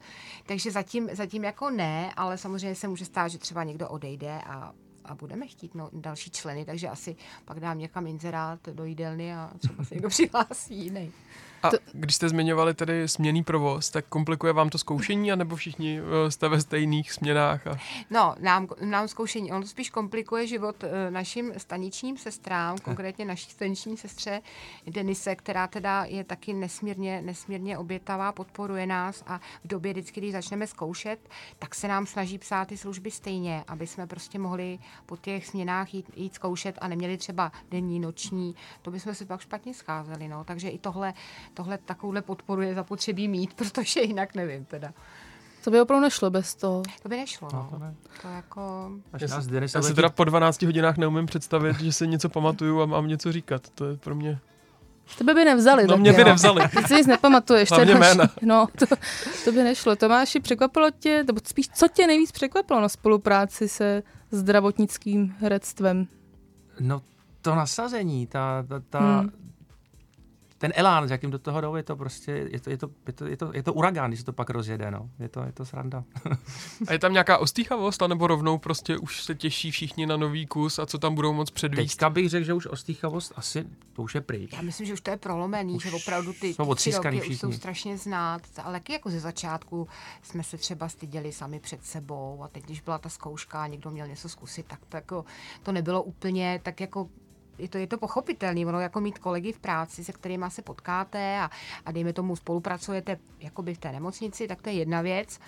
[0.46, 4.72] Takže zatím, zatím jako ne, ale samozřejmě se může stát, že třeba někdo odejde a
[5.04, 9.52] a budeme chtít no, další členy, takže asi pak dám někam inzerát do jídelny a
[9.58, 11.12] třeba se někdo přihlásí jiný.
[11.64, 16.30] A když jste zmiňovali tedy směný provoz, tak komplikuje vám to zkoušení, anebo všichni eh,
[16.30, 17.66] jste ve stejných směnách?
[17.66, 17.76] A...
[18.10, 23.50] No, nám, nám zkoušení, on to spíš komplikuje život eh, našim staničním sestrám, konkrétně naší
[23.50, 24.42] staniční sestře
[24.86, 30.32] Denise, která teda je taky nesmírně, nesmírně obětavá, podporuje nás a v době vždycky, když
[30.32, 31.18] začneme zkoušet,
[31.58, 35.94] tak se nám snaží psát ty služby stejně, aby jsme prostě mohli po těch směnách
[35.94, 40.44] jít, jít zkoušet a neměli třeba denní, noční, to bychom si pak špatně scházeli, no.
[40.44, 41.14] Takže i tohle,
[41.54, 44.92] tohle takovouhle podporu je zapotřebí mít, protože jinak nevím teda.
[45.64, 46.82] To by opravdu nešlo bez toho.
[47.02, 47.68] To by nešlo, No, no.
[47.70, 47.94] to ne.
[48.22, 48.90] To jako...
[49.12, 52.80] Až Já nás já si teda po 12 hodinách neumím představit, že si něco pamatuju
[52.82, 53.70] a mám něco říkat.
[53.74, 54.38] To je pro mě...
[55.18, 55.86] Tebe by nevzali.
[55.86, 56.26] No mě by jo.
[56.26, 56.68] nevzali.
[56.68, 57.70] Ty si nic nepamatuješ.
[57.70, 58.30] Hlavně další- jména.
[58.42, 58.86] No, to,
[59.44, 59.96] to by nešlo.
[59.96, 66.06] Tomáši, překvapilo tě, nebo spíš, co tě nejvíc překvapilo na spolupráci se zdravotnickým herectvem?
[66.80, 67.02] No
[67.42, 69.30] to nasazení, ta, ta, ta Hmm.
[70.64, 73.12] Ten elán, s jakým do toho jdou, je to prostě, je to, je to, je
[73.12, 75.10] to, je to, je to uragán, když se to pak rozjede, no.
[75.18, 76.04] Je to, je to sranda.
[76.88, 80.78] A je tam nějaká ostýchavost, anebo rovnou prostě už se těší všichni na nový kus
[80.78, 81.96] a co tam budou moc předvíst?
[81.96, 84.52] Teďka bych řekl, že už ostýchavost asi, to už je pryč.
[84.52, 87.38] Já myslím, že už to je prolomený, Už že opravdu ty, jsou ty roky už
[87.38, 89.88] jsou strašně znát, ale taky jako ze začátku
[90.22, 93.90] jsme se třeba styděli sami před sebou a teď, když byla ta zkouška a někdo
[93.90, 95.24] měl něco zkusit, tak to, jako,
[95.62, 97.08] to nebylo úplně tak jako
[97.58, 101.38] je to, je to pochopitelný, ono jako mít kolegy v práci, se kterými se potkáte
[101.38, 101.50] a,
[101.86, 105.38] a dejme tomu spolupracujete jakoby v té nemocnici, tak to je jedna věc,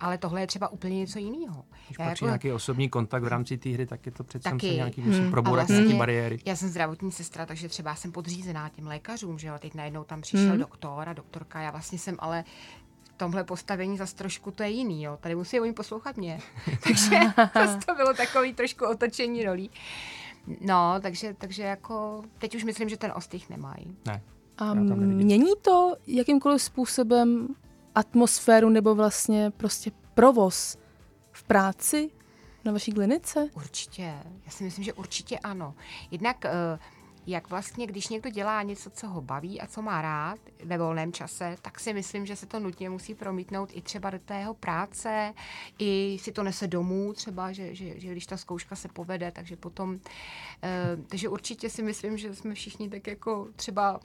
[0.00, 1.64] ale tohle je třeba úplně něco jiného.
[1.86, 4.70] Když patří nějaký osobní kontakt v rámci té hry, tak je to přece Taky.
[4.70, 5.30] nějaký, musí Hmm.
[5.30, 6.38] probourat vlastně bariéry.
[6.44, 9.54] Já jsem zdravotní sestra, takže třeba jsem podřízená těm lékařům, že jo.
[9.58, 10.58] Teď najednou tam přišel Mhm.
[10.58, 11.60] doktor a doktorka.
[11.60, 12.44] Já vlastně jsem ale
[13.04, 15.18] v tomhle postavení zase trošku to je jiný, jo.
[15.20, 16.40] Tady musí oni poslouchat mě.
[16.82, 17.10] takže
[17.86, 19.70] to bylo takový trošku otočení rolí.
[20.60, 23.96] No, takže, takže jako, teď už myslím, že ten ostych nemají.
[24.06, 24.22] Ne.
[24.58, 27.48] A mění to jakýmkoliv způsobem
[27.94, 30.78] atmosféru nebo vlastně prostě provoz
[31.32, 32.10] v práci
[32.64, 33.48] na vaší klinice?
[33.56, 35.74] Určitě, já si myslím, že určitě ano.
[36.10, 36.78] Jednak, eh,
[37.26, 41.12] jak vlastně, když někdo dělá něco, co ho baví a co má rád ve volném
[41.12, 44.54] čase, tak si myslím, že se to nutně musí promítnout i třeba do té jeho
[44.54, 45.34] práce,
[45.78, 49.56] i si to nese domů třeba, že, že, že když ta zkouška se povede, takže
[49.56, 50.00] potom,
[50.62, 54.00] eh, takže určitě si myslím, že jsme všichni tak jako třeba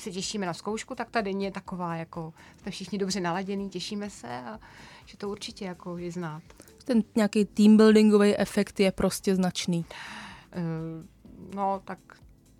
[0.00, 4.10] se těšíme na zkoušku, tak ta denně je taková, jako jsme všichni dobře naladěný, těšíme
[4.10, 4.60] se a
[5.06, 6.42] že to určitě jako je znát.
[6.84, 9.84] Ten nějaký teambuildingový efekt je prostě značný.
[10.52, 11.16] Eh,
[11.54, 11.98] No, tak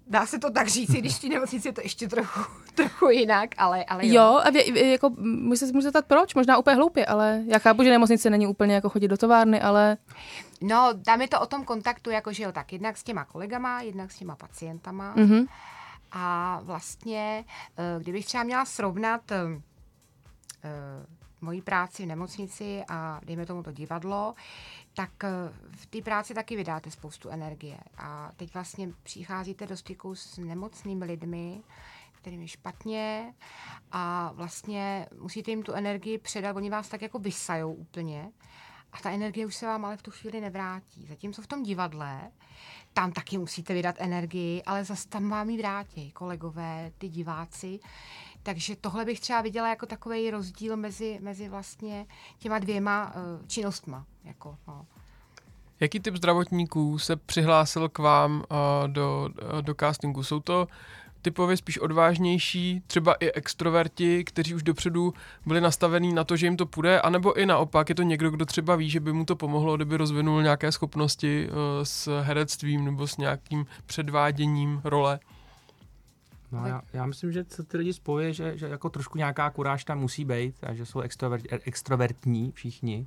[0.06, 2.40] dá se to tak říct, i když v té nemocnici je to ještě trochu,
[2.74, 4.14] trochu jinak, ale, ale jo.
[4.14, 7.82] Jo, a vě, jako, můžu se můžu zeptat proč, možná úplně hloupě, ale já chápu,
[7.82, 9.96] že nemocnice není úplně jako chodit do továrny, ale
[10.62, 13.80] No, tam je to o tom kontaktu, jako že jo, tak jednak s těma kolegama,
[13.80, 15.14] jednak s těma pacientama.
[15.16, 15.46] mhm.
[16.12, 17.44] A vlastně,
[17.78, 19.36] eh, kdybych třeba měla srovnat eh,
[20.64, 21.06] eh,
[21.40, 24.34] moji práci v nemocnici a dejme tomu to divadlo,
[24.96, 25.28] tak eh,
[25.70, 27.78] v té práci taky vydáte spoustu energie.
[27.98, 31.62] A teď vlastně přicházíte do styku s nemocnými lidmi,
[32.12, 33.34] kterým je špatně
[33.92, 38.30] a vlastně musíte jim tu energii předat, oni vás tak jako vysajou úplně
[38.92, 41.06] a ta energie už se vám ale v tu chvíli nevrátí.
[41.06, 42.30] Zatímco v tom divadle,
[42.92, 47.78] tam taky musíte vydat energii, ale zase tam vám ji vrátí kolegové, ty diváci.
[48.42, 52.06] Takže tohle bych třeba viděla jako takový rozdíl mezi, mezi vlastně
[52.38, 54.06] těma dvěma uh, činnostma.
[54.26, 54.86] Jako, no.
[55.80, 60.22] Jaký typ zdravotníků se přihlásil k vám uh, do, uh, do castingu?
[60.22, 60.68] Jsou to
[61.22, 65.14] typově spíš odvážnější, třeba i extroverti, kteří už dopředu
[65.46, 68.46] byli nastavení na to, že jim to půjde, anebo i naopak je to někdo, kdo
[68.46, 73.06] třeba ví, že by mu to pomohlo, kdyby rozvinul nějaké schopnosti uh, s herectvím nebo
[73.06, 75.20] s nějakým předváděním role.
[76.52, 79.84] No, já, já, myslím, že co ty lidi spojuje, že, že jako trošku nějaká kuráž
[79.84, 83.06] tam musí být a že jsou extrovert, extrovertní všichni.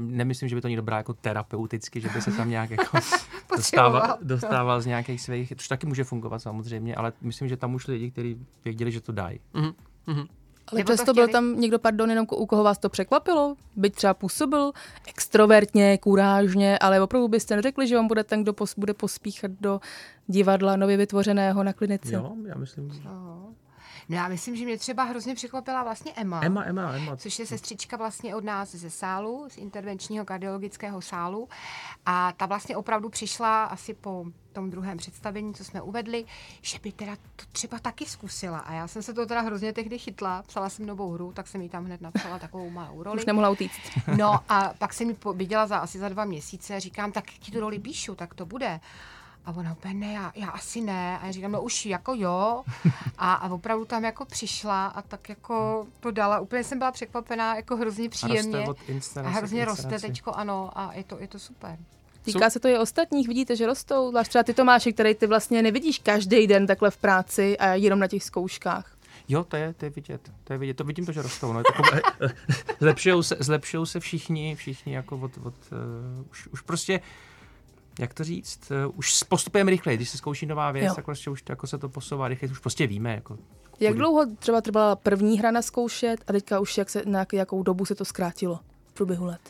[0.00, 2.98] Nemyslím, že by to není dobrá jako terapeuticky, že by se tam nějak jako
[3.56, 7.86] dostával, dostával z nějakých svých, což taky může fungovat samozřejmě, ale myslím, že tam už
[7.86, 9.40] lidi, kteří věděli, že to dají.
[9.54, 9.72] Mhm.
[10.06, 10.26] Mhm.
[10.66, 13.56] Ale Nebo to přesto byl tam někdo, pardon, jenom u koho vás to překvapilo?
[13.76, 14.72] Byť třeba působil
[15.06, 19.80] extrovertně, kurážně, ale opravdu byste neřekli, že on bude ten, kdo pos, bude pospíchat do
[20.26, 22.14] divadla nově vytvořeného na klinice.
[22.14, 23.02] Jo, já myslím.
[23.04, 23.54] No.
[24.08, 26.40] No já myslím, že mě třeba hrozně překvapila vlastně Emma.
[26.44, 27.16] Emma, Emma, Emma.
[27.16, 31.48] což je sestřička vlastně od nás ze sálu, z intervenčního kardiologického sálu.
[32.06, 36.24] A ta vlastně opravdu přišla asi po tom druhém představení, co jsme uvedli,
[36.62, 38.58] že by teda to třeba taky zkusila.
[38.58, 41.62] A já jsem se to teda hrozně tehdy chytla, psala jsem novou hru, tak jsem
[41.62, 43.16] jí tam hned napsala takovou malou roli.
[43.20, 43.80] Už nemohla utíct.
[44.16, 47.52] No a pak jsem ji viděla za asi za dva měsíce a říkám, tak ti
[47.52, 48.80] tu roli píšu, tak to bude.
[49.46, 51.18] A ona úplně, ne, já, já asi ne.
[51.18, 52.64] A já říkám, no už jako jo.
[53.18, 56.40] A, a opravdu tam jako přišla a tak jako to dala.
[56.40, 58.56] Úplně jsem byla překvapená, jako hrozně A příjemně.
[58.58, 61.78] roste od A inscenace hrozně roste teďko, ano, a je to, je to super.
[62.24, 64.10] Týká se to i ostatních, vidíte, že rostou.
[64.10, 67.98] Zvlášť třeba ty Tomáši, který ty vlastně nevidíš každý den takhle v práci a jenom
[67.98, 68.94] na těch zkouškách.
[69.28, 70.32] Jo, to je, to je vidět.
[70.44, 70.74] To je vidět.
[70.74, 71.52] To vidím to, že rostou.
[71.52, 71.60] No.
[71.60, 72.00] Je takové,
[72.80, 77.00] zlepšujou, se, zlepšujou se všichni, všichni jako od, od uh, už, už prostě
[77.98, 80.94] jak to říct, uh, už s postupem rychleji, když se zkouší nová věc, Jo.
[80.94, 83.14] tak prostě už jako se to posouvá rychleji, už prostě víme.
[83.14, 83.38] Jako,
[83.80, 83.98] Jak kudy.
[83.98, 87.62] dlouho třeba trvala první hra na zkoušet a teďka už jak se, na jak- jakou
[87.62, 89.40] dobu se to zkrátilo v průběhu let?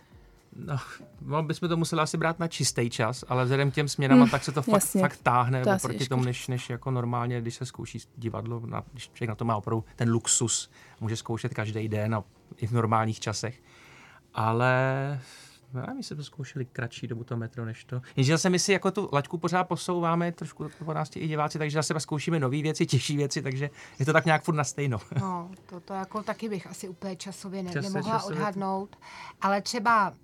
[0.56, 0.76] No,
[1.22, 4.30] no, bychom to museli asi brát na čistý čas, ale vzhledem k těm směrama, Hm,
[4.30, 5.00] tak se to fakt, jasně.
[5.00, 9.10] fakt táhne To těžko tomu, než, než jako normálně, když se zkouší divadlo, na, když
[9.14, 12.24] člověk na to má opravdu ten luxus, může zkoušet každý den a
[12.56, 13.60] i v normálních časech.
[14.34, 15.20] Ale
[15.80, 18.00] já my jsme to zkoušeli kratší dobu to metro než to.
[18.16, 21.78] Jenže zase my si jako tu laťku pořád posouváme, trošku po nás i diváci, takže
[21.78, 24.98] zase zkoušíme nové věci, těžší věci, takže je to tak nějak furt na stejno.
[25.20, 28.96] No, to, to jako taky bych asi úplně časově ne, nemohla časově- odhadnout,
[29.40, 30.14] ale třeba,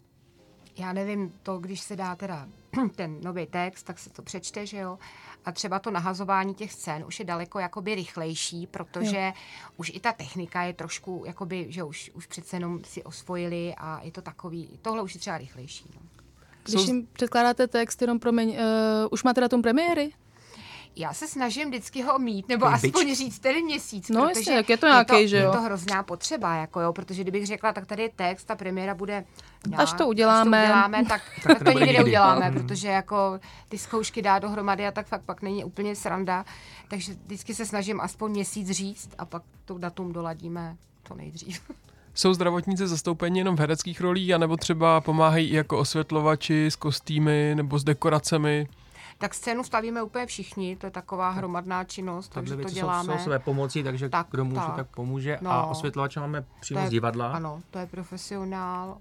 [0.81, 2.49] já nevím, to, když se dá teda
[2.97, 4.99] ten nový text, tak se to přečte, že jo,
[5.45, 9.33] a třeba to nahazování těch scén už je daleko jakoby rychlejší, protože
[9.77, 14.01] už i ta technika je trošku, jakoby, že už, už přece jenom si osvojili a
[14.03, 15.85] je to takový, tohle už je třeba rychlejší.
[15.95, 16.01] No.
[16.65, 18.57] Když jim předkládáte text, jenom promiň, uh,
[19.11, 20.13] už máte datum premiéry?
[20.97, 23.19] Já se snažím vždycky ho mít, nebo Takový aspoň bič.
[23.19, 24.09] říct ten měsíc.
[24.09, 25.53] No protože jasně, tak je to nějaký, že je jo.
[25.53, 29.25] to hrozná potřeba, jako jo, protože kdybych řekla, tak tady je text, ta premiéra bude...
[29.77, 30.59] Až to uděláme.
[30.63, 32.55] Až to uděláme, tak, tak to nebude nikdy neuděláme, Mm.
[32.55, 36.45] protože jako ty zkoušky dá dohromady a tak fakt pak není úplně sranda.
[36.89, 41.61] Takže vždycky se snažím aspoň měsíc říct a pak to datum doladíme to nejdřív.
[42.15, 47.53] Jsou zdravotníci zastoupeni jenom v hereckých rolích, anebo třeba pomáhají i jako osvětlovači s kostýmy
[47.57, 48.69] nebo s dekoracemi?
[49.21, 53.13] Tak scénu stavíme úplně všichni, to je taková hromadná činnost, takže to děláme.
[53.13, 54.77] jsou, jsou své pomocí, takže Tak, kdo může, tak.
[54.77, 55.39] tak pomůže.
[55.41, 55.51] No.
[55.51, 57.33] A osvětlovače máme přímo z divadla.
[57.33, 58.97] Ano, to je profesionál,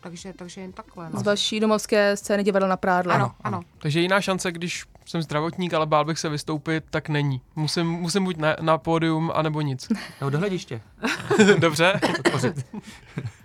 [0.00, 1.10] takže, takže jen takhle.
[1.10, 1.20] No.
[1.20, 3.14] Z vaší domovské scény divadla na Prádle.
[3.14, 3.60] Ano, ano.
[3.78, 7.40] Takže jiná šance, když jsem zdravotník, ale bál bych se vystoupit, tak není.
[7.56, 9.88] Musím, musím buď na, na pódium, anebo nic.
[10.20, 10.80] Nebo do hlediště.
[11.58, 12.00] Dobře?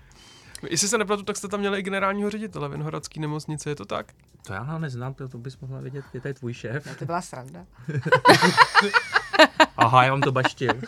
[0.69, 4.13] Jestli se nepletu, tak jste tam měli i generálního ředitele Vinohradské nemocnice, je to tak?
[4.47, 6.99] To já ho neznám, to, to bys mohla vědět, je tady tvůj šéf.
[6.99, 7.65] To byla sranda.
[9.77, 10.73] Aha, já vám to baštil.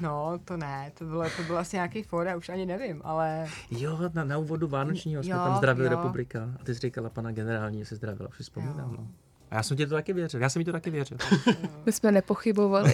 [0.00, 3.98] No, to ne, to bylo, to bylo asi nějaký já už ani nevím, ale Jo,
[4.14, 5.90] na, na úvodu Vánočního jsme Jo, tam zdravili jo.
[5.90, 6.48] republika.
[6.60, 8.90] A ty jsi říkala pana generální, že se zdravila, už si vzpomínám.
[8.90, 8.96] Jo.
[8.98, 9.08] No.
[9.50, 11.18] A já jsem ti to taky věřil, já jsem mi to taky věřil.
[11.86, 12.92] My jsme nepochybovali.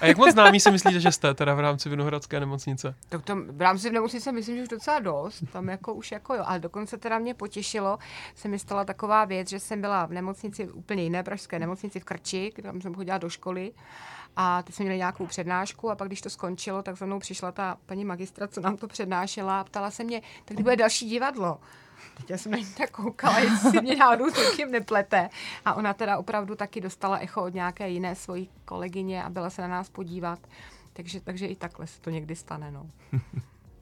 [0.00, 2.94] A jak moc známí si myslíte, že jste teda v rámci Vinohradské nemocnice?
[3.08, 6.34] tak to v rámci v nemocnice myslím, že už docela dost, tam jako už jako
[6.34, 7.98] jo, ale dokonce teda mě potěšilo,
[8.34, 12.04] se mi stala taková věc, že jsem byla v nemocnici, úplně jiné pražské nemocnici v
[12.04, 13.72] Krči, kde tam jsem chodila do školy
[14.36, 17.52] a teď jsme měli nějakou přednášku a pak, když to skončilo, tak za mnou přišla
[17.52, 21.08] ta paní magistra, co nám to přednášela a ptala se mě, tak kdy bude další
[21.08, 21.58] divadlo?
[22.16, 25.30] Teď já jsem na ní tak koukala, jestli mě náhodou s někým neplete.
[25.64, 29.62] A ona teda opravdu taky dostala echo od nějaké jiné svojí kolegyně a byla se
[29.62, 30.38] na nás podívat.
[30.92, 32.70] Takže, takže i takhle se to někdy stane.
[32.70, 32.90] No.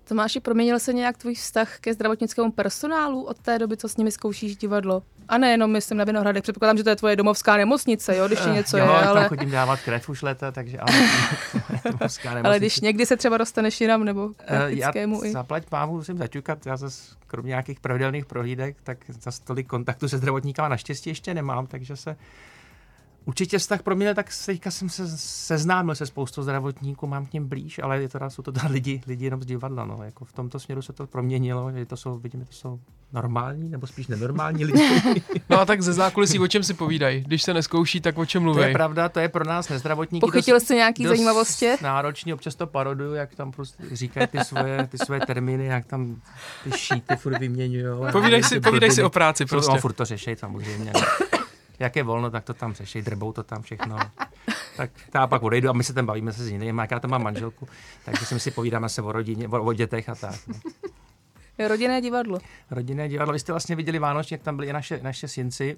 [0.04, 4.10] Tomáši, proměnil se nějak tvůj vztah ke zdravotnickému personálu od té doby, co s nimi
[4.10, 5.02] zkoušíš divadlo?
[5.28, 8.52] A nejenom myslím na Vinohradech, předpokládám, že to je tvoje domovská nemocnice, jo, když je
[8.52, 9.20] něco jo, je, ale...
[9.20, 10.92] tam chodím dávat krev už leta, takže ale...
[11.90, 14.90] Domovská ale když někdy se třeba dostaneš jinam nebo k Eh, já
[15.24, 15.32] i.
[15.32, 20.18] zaplať pámu musím zaťukat, já zase kromě nějakých pravidelných prohlídek, tak zase tolik kontaktu se
[20.18, 22.16] zdravotníkama naštěstí ještě nemám, takže se
[23.26, 27.48] Určitě vztah pro mě, tak teďka jsem se seznámil se spoustou zdravotníků, mám k ním
[27.48, 29.84] blíž, ale je to, teda- jsou to teda lidi, lidi jenom z divadla.
[29.84, 29.98] No.
[30.02, 32.80] Jako v tomto směru se to proměnilo, že to jsou, vidíme, to jsou
[33.12, 35.02] normální, nebo spíš nenormální lidi.
[35.50, 37.20] No a tak ze zákulisí o čem si povídají?
[37.20, 38.72] Když se neskouší, tak o čem to je mluví?
[38.72, 40.20] pravda, to je pro nás nezdravotníky.
[40.20, 41.68] Pochytil jsi nějaký dost zajímavosti?
[41.82, 46.16] náročný, občas to paroduju, jak tam prostě říkají ty svoje, ty svoje termíny, jak tam
[46.64, 48.06] ty šíty furt vyměňujou.
[48.12, 49.80] Povídej si, povídej si o práci Furt, no, prostě.
[49.80, 50.92] furt to řešej samozřejmě.
[51.78, 53.96] Jak je volno, tak to tam řešej, drbou to tam všechno.
[54.76, 57.10] Tak já pak odejdu a my se tam bavíme se s jinými, jak já tam
[57.10, 57.68] mám manželku,
[58.04, 60.40] takže si my si povídáme se o rodině, o, o dětech a tak.
[60.46, 60.54] No.
[61.68, 62.38] Rodinné divadlo.
[62.70, 65.76] Rodinné divadlo, vy jste vlastně viděli Vánoční, jak tam byli i naše, naše synci,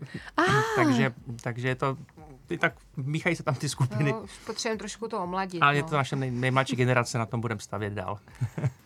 [0.76, 1.96] takže, takže je to,
[2.46, 4.12] ty tak míchají se tam ty skupiny.
[4.12, 5.62] No, potřebujeme trošku to omladit.
[5.62, 5.88] Ale je no.
[5.88, 8.18] to naše nej, nejmladší generace, na tom budeme stavět dál.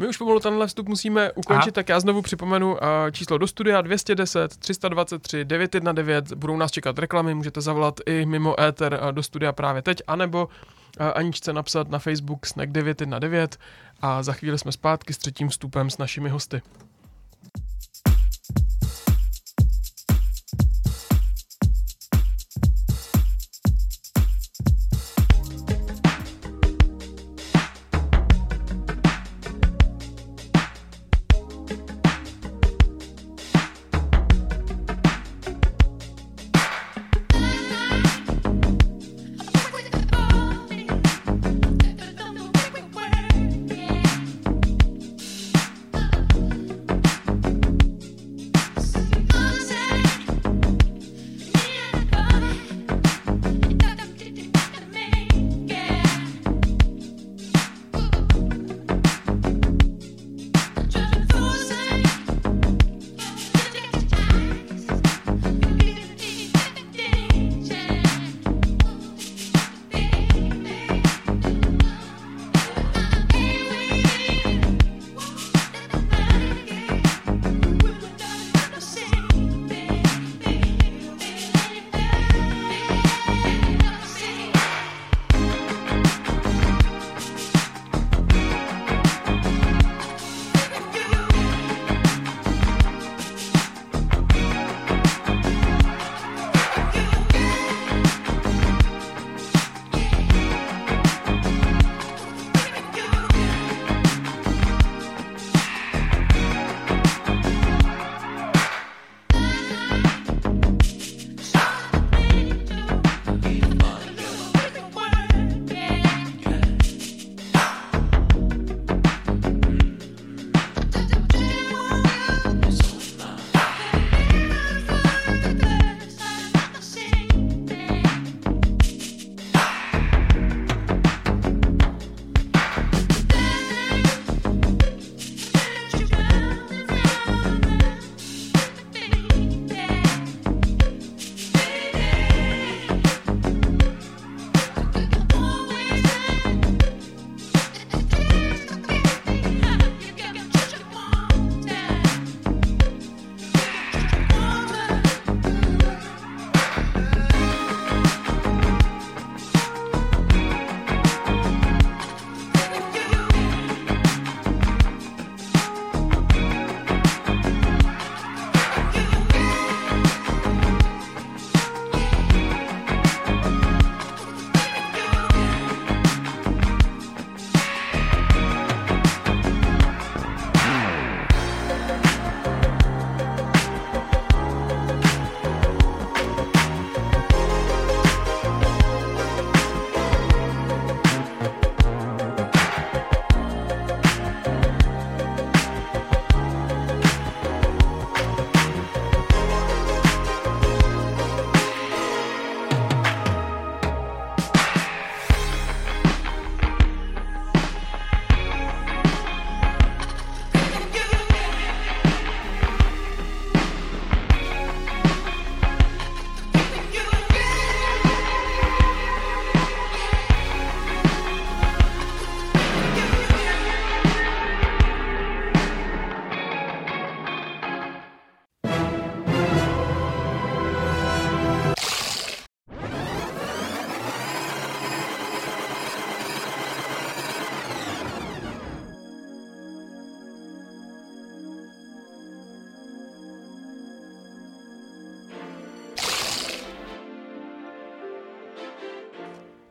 [0.00, 1.72] My už pomalu tenhle vstup musíme ukončit, Aha.
[1.72, 2.78] tak já znovu připomenu uh,
[3.12, 6.32] číslo do studia 210 323 919.
[6.32, 10.44] Budou nás čekat reklamy, můžete zavolat i mimo éter uh, do studia právě teď, anebo
[10.46, 13.58] uh, Aničce napsat na Facebook Snack 919
[14.02, 16.62] a za chvíli jsme zpátky s třetím vstupem s našimi hosty.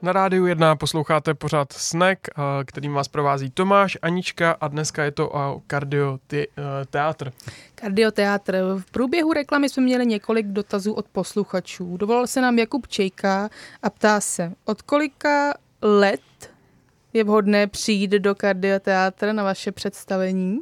[0.09, 5.11] Na rádiu 1 posloucháte pořád Snack, eh, kterým vás provází Tomáš, Anička a dneska je
[5.11, 6.45] to o kardio te- eh,
[6.89, 7.31] teátr.
[7.75, 8.57] Kardioteátr.
[8.77, 11.97] V průběhu reklamy jsme měli několik dotazů od posluchačů.
[11.97, 13.49] Dovolal se nám Jakub Čejka
[13.83, 16.51] a ptá se, od kolika let
[17.13, 20.59] je vhodné přijít do kardioteátr na vaše představení?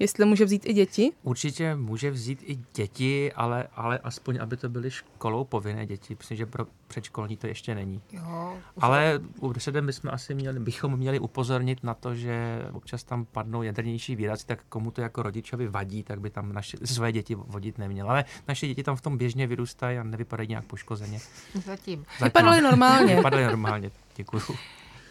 [0.00, 1.12] Jestli může vzít i děti?
[1.22, 6.16] Určitě může vzít i děti, ale, ale aspoň, aby to byly školou povinné děti.
[6.18, 8.00] Myslím, že pro předškolní to ještě není.
[8.12, 13.24] Jo, Ale u předem bychom asi měli, bychom měli upozornit na to, že občas tam
[13.24, 17.34] padnou jadrnější výrazy, tak komu to jako rodičovi vadí, tak by tam naše, své děti
[17.34, 18.10] vodit neměl.
[18.10, 21.18] Ale naše děti tam v tom běžně vyrůstají a nevypadají nějak poškozeně.
[21.64, 22.04] zatím.
[22.22, 23.16] Vypadaly normálně.
[23.16, 24.42] Vypadají normálně, děkuju.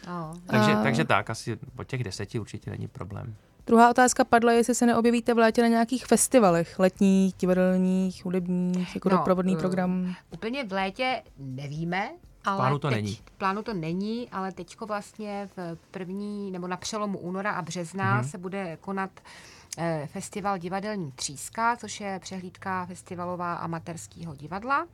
[0.06, 0.34] No.
[0.46, 3.36] Takže, A- takže tak, asi po těch deseti určitě není problém.
[3.70, 9.08] Druhá otázka padla, jestli se neobjevíte v létě na nějakých festivalech, letních, divadelních, hudebních, jako
[9.08, 10.14] No, doprovodný eh, program.
[10.30, 12.10] Úplně v létě nevíme,
[12.44, 13.14] ale plánu to teď, není.
[13.14, 18.14] V plánu to není, ale teďko vlastně v první, nebo na přelomu února a března
[18.14, 18.28] Mhm.
[18.28, 19.10] se bude konat
[19.78, 24.86] eh, festival Divadelní tříska, což je přehlídka festivalová amatérského divadla.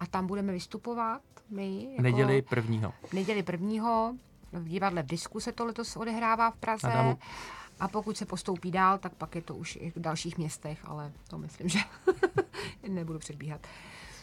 [0.00, 1.86] A tam budeme vystupovat my.
[1.90, 2.92] Jako Neděli prvního.
[3.12, 4.14] neděli prvního.
[4.52, 6.88] V divadle v Disku se to letos odehrává v Praze.
[6.88, 7.18] Na Damu.
[7.80, 11.12] A pokud se postoupí dál, tak pak je to už i v dalších městech, ale
[11.28, 11.78] to myslím, že
[12.88, 13.60] nebudu předbíhat.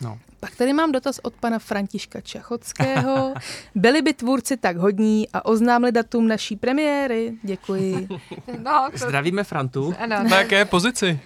[0.01, 0.19] No.
[0.39, 3.33] Pak tady mám dotaz od pana Františka Čachockého.
[3.75, 7.33] Byli by tvůrci tak hodní a oznámili datum naší premiéry?
[7.43, 8.07] Děkuji.
[8.63, 9.93] No, to, Zdravíme Frantu.
[9.99, 11.19] ano, Na jaké pozici?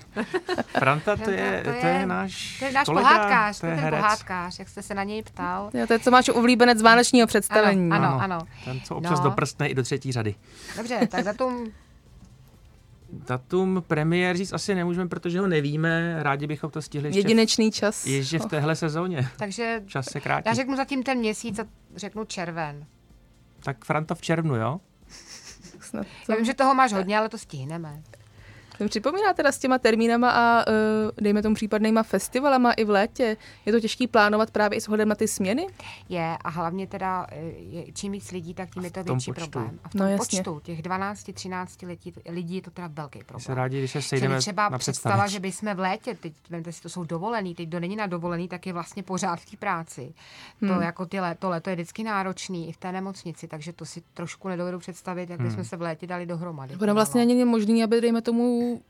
[0.67, 3.65] Franta to To- je, to to je je- náš to je náš kolega, pohádkář, to
[3.65, 5.69] je ten pohádkář, jak jste se na něj ptal.
[5.73, 7.91] Jo, to je co máš oblíbenec vánočního představení.
[7.91, 8.21] Ano, Ano.
[8.21, 8.39] ano.
[8.65, 9.23] Ten, co občas No.
[9.29, 10.35] doprstne i do třetí řady.
[10.77, 11.71] Dobře, tak datum
[13.11, 16.23] Datum premiér říct asi nemůžeme, protože ho nevíme.
[16.23, 18.05] Rádi bychom to stihli ještě, Jedinečný čas.
[18.05, 19.29] ještě v téhle sezóně.
[19.37, 20.43] Takže Čas se krátí.
[20.49, 22.85] já řeknu zatím ten měsíc a řeknu červen.
[23.63, 24.79] Tak Franta v červnu, jo?
[25.79, 26.31] Snad to...
[26.31, 28.03] Já vím, že toho máš hodně, ale to stihneme.
[28.77, 30.73] To připomíná teda s těma termínama a uh,
[31.21, 33.37] dejme tomu případnýma festivalama i v létě.
[33.65, 35.67] Je to těžký plánovat právě i s ohledem na ty směny?
[36.09, 39.49] Je a hlavně teda, je, čím víc lidí, tak tím je to větší počtu.
[39.51, 39.79] problém.
[39.83, 40.37] A v No tom jasně.
[40.43, 43.41] počtu těch 12-13 lidí, lidí je to teda velký My problém.
[43.45, 45.31] se rádi, když se Čili sejdeme třeba na představa, představení.
[45.33, 48.47] že bychom v létě, teď vemte si, to jsou dovolený, teď kdo není na dovolený,
[48.47, 50.13] tak je vlastně pořád v té práci.
[50.59, 50.81] To Hmm.
[50.81, 54.47] jako ty léto, léto je vždycky náročný i v té nemocnici, takže to si trošku
[54.47, 56.75] nedovedu představit, jak bychom se v létě dali dohromady.
[56.81, 58.81] Ono vlastně není možný, aby dejme tomu who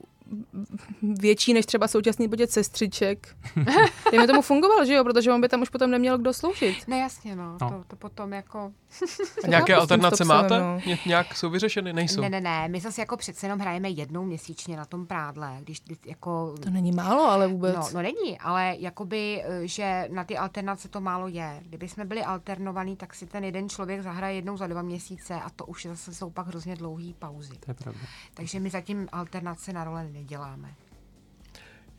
[1.01, 3.35] větší než třeba současný počet sestřiček.
[4.11, 6.75] Dejme tomu fungoval, že jo, protože on by tam už potom neměl kdo sloužit.
[6.87, 7.69] No jasně, no, No.
[7.69, 8.71] To, to potom jako...
[9.43, 10.59] A nějaké tím alternace máte?
[10.59, 10.79] no.
[10.85, 11.93] Ně- Nějak jsou vyřešeny?
[11.93, 12.21] Nejsou.
[12.21, 15.81] Ne, ne, ne, my zase jako přece jenom hrajeme jednou měsíčně na tom prádle, když
[15.85, 16.55] když jako...
[16.63, 17.75] To není málo, ale vůbec.
[17.75, 21.59] No, no není, ale jakoby, eh, že na ty alternace to málo je.
[21.65, 25.49] Kdyby jsme byli alternovaní, tak si ten jeden člověk zahraje jednou za dva měsíce a
[25.49, 27.53] to už zase jsou pak hrozně dlouhý pauzy.
[27.65, 28.01] To je pravda.
[28.33, 30.73] Takže my zatím alternace na role neděláme.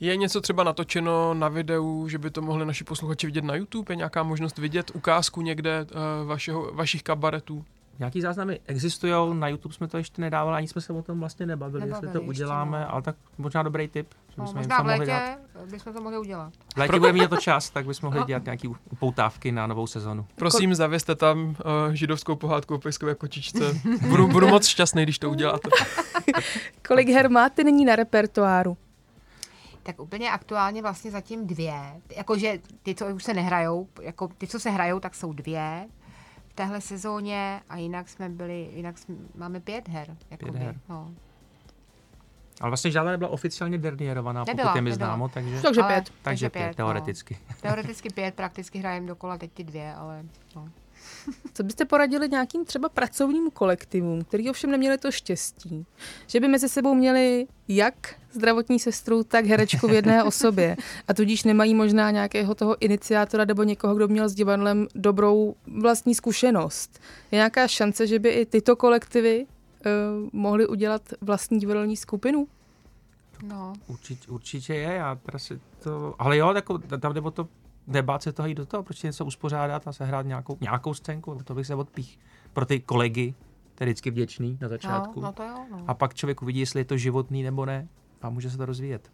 [0.00, 3.92] Je něco třeba natočeno na videu, že by to mohli naši posluchači vidět na YouTube?
[3.92, 7.64] Je nějaká možnost vidět ukázku někde uh, vašeho, vašich kabaretů?
[7.98, 11.46] Nějaký záznamy existují, na YouTube jsme to ještě nedávali, ani jsme se o tom vlastně
[11.46, 12.92] nebavili, Nebavili jestli to ještě, uděláme, no.
[12.92, 14.08] ale tak možná dobrý tip.
[14.28, 15.12] Že No, možná to v mohli létě
[15.54, 15.70] dát.
[15.70, 16.52] bychom to mohli udělat.
[16.74, 19.86] V létě budeme mít na to čas, tak bychom mohli dělat nějaký upoutávky na novou
[19.86, 20.26] sezonu.
[20.34, 21.54] Prosím, zavěste tam uh,
[21.92, 23.80] židovskou pohádku o pejskové kočičce.
[24.08, 25.68] Budu, budu moc šťastný, když to uděláte.
[26.88, 28.76] Kolik her máte nyní na repertoáru?
[29.82, 31.74] Tak úplně aktuálně vlastně zatím dvě.
[32.16, 35.86] Jakože ty, co už se nehrajou, jako ty, co se hrajou, tak jsou dvě
[36.56, 40.16] téhle sezóně a jinak jsme byli, jinak jsme, máme pět her.
[40.30, 40.80] Jakoby, her.
[40.88, 41.10] No.
[42.60, 45.06] Ale vlastně žádná nebyla oficiálně derniérovaná, Nebyla, pokud je mi nebyla.
[45.08, 46.12] známo, takže, Takže Ale- pět.
[46.22, 47.38] takže pět, teoreticky.
[47.48, 47.54] No.
[47.62, 50.22] Teoreticky pět, prakticky hrajeme dokola teď ty dvě, ale
[50.56, 50.68] no.
[51.54, 55.86] Co byste poradili nějakým třeba pracovním kolektivům, který ovšem neměli to štěstí,
[56.26, 60.76] že by mezi sebou měli jak zdravotní sestru, tak herečku v jedné osobě
[61.08, 66.14] a tudíž nemají možná nějakého toho iniciátora nebo někoho, kdo měl s divadlem dobrou vlastní
[66.14, 67.00] zkušenost.
[67.32, 72.48] Je nějaká šance, že by i tyto kolektivy uh, mohly udělat vlastní divadelní skupinu?
[73.42, 73.72] no.
[73.86, 77.48] Určitě, určitě je, já teda si to, ale jo, jako, tam jde o to
[77.86, 81.54] nebát se toho jít do toho, prostě něco uspořádat a sehrát nějakou, nějakou scénku, to
[81.54, 82.18] bych se odpích.
[82.52, 83.34] Pro ty kolegy,
[83.74, 85.20] to je vždycky vděčný na No, začátku.
[85.20, 85.84] no to jo, no.
[85.86, 87.88] A pak člověk uvidí, jestli je to životný nebo ne
[88.22, 89.12] a může se to rozvíjet.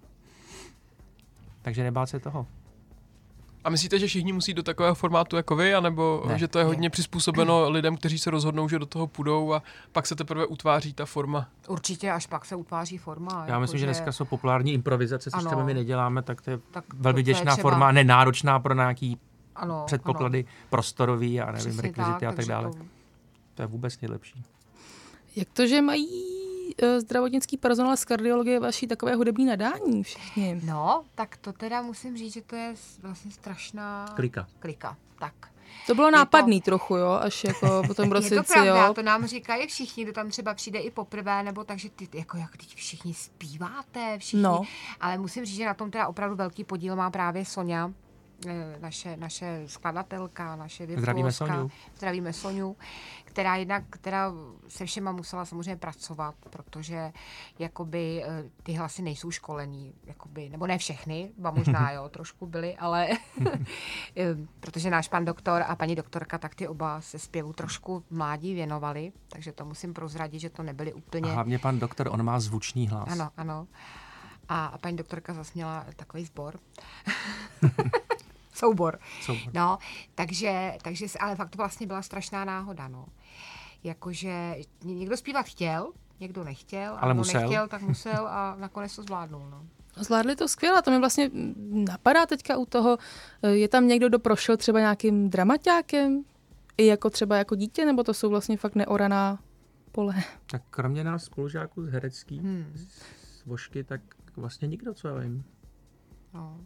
[1.62, 2.46] Takže nebát se toho.
[3.64, 6.38] A myslíte, že všichni musí do takového formátu jako vy, anebo Ne.
[6.38, 6.68] že to je Ne.
[6.68, 10.92] hodně přizpůsobeno lidem, kteří se rozhodnou, že do toho půjdou a pak se teprve utváří
[10.92, 11.48] ta forma?
[11.68, 13.44] Určitě až pak se utváří forma.
[13.48, 15.50] Já myslím, že dneska jsou populární improvizace, což Jako Ano.
[15.50, 19.18] třeba my neděláme, tak to je tak velmi děčná třeba- forma, nenáročná pro nějaký
[19.56, 22.70] ano, předpoklady prostorový a nevím, Přesně rekvizity a tak dále.
[22.70, 22.78] To,
[23.54, 24.42] To je vůbec nejlepší.
[25.36, 26.08] Jak to, že mají
[26.82, 30.60] eh, zdravotnický personál z kardiologie vaší takové hudební nadání všichni?
[30.64, 34.46] no, tak to teda musím říct, že to je vlastně strašná Klika.
[34.58, 34.96] klika.
[35.18, 35.34] Tak.
[35.86, 38.94] To bylo to- nápadný trochu, jo, až jako po tom Je to prosinci, pravda, jo.
[38.94, 42.56] to nám říkají všichni, kdo tam třeba přijde i poprvé, nebo takže ty, jako jak
[42.56, 44.42] teď všichni zpíváte, všichni.
[44.42, 44.62] No.
[45.00, 47.90] Ale musím říct, že na tom teda opravdu velký podíl má právě Sonja,
[48.80, 51.54] naše, naše skladatelka, naše Zdravíme virtuózka.
[51.56, 51.70] Soňu.
[51.96, 52.76] Zdravíme Soňu,
[53.24, 54.32] která jednak která
[54.68, 57.12] se všema musela samozřejmě pracovat, protože
[57.58, 62.76] jakoby eh, ty hlasy nejsou školený, jakoby, nebo ne všechny, ba možná jo, trošku byly,
[62.76, 63.08] ale
[64.16, 68.54] eh, protože náš pan doktor a paní doktorka, tak ty oba se zpěvu trošku mládí
[68.54, 71.32] věnovali, takže to musím prozradit, že to nebyly A úplně...
[71.32, 73.08] hlavně pan doktor, on má zvučný hlas.
[73.12, 73.66] Ano, ano.
[74.48, 76.58] A, a paní doktorka zase měla takový sbor.
[78.52, 78.98] Soubor.
[79.20, 79.52] Soubor.
[79.54, 79.78] No,
[80.14, 83.06] takže, takže, ale fakt to vlastně byla strašná náhoda, no.
[83.84, 87.40] Jakože ně- někdo zpívat chtěl, někdo nechtěl, Ale musel.
[87.40, 89.64] nechtěl, tak musel a nakonec to zvládnul, no.
[89.96, 91.30] Zvládli to skvěle, to mi vlastně
[91.70, 92.98] napadá teďka u toho,
[93.42, 96.24] eh, je tam někdo, kdo prošel třeba nějakým dramaťákem,
[96.78, 99.38] i jako třeba jako dítě, nebo to jsou vlastně fakt neoraná
[99.92, 100.14] pole?
[100.46, 102.72] Tak kromě nás spolužáků z herecký, Hmm.
[102.74, 104.00] z Vošky, tak
[104.36, 105.44] vlastně nikdo, co já vím.
[106.34, 106.60] no.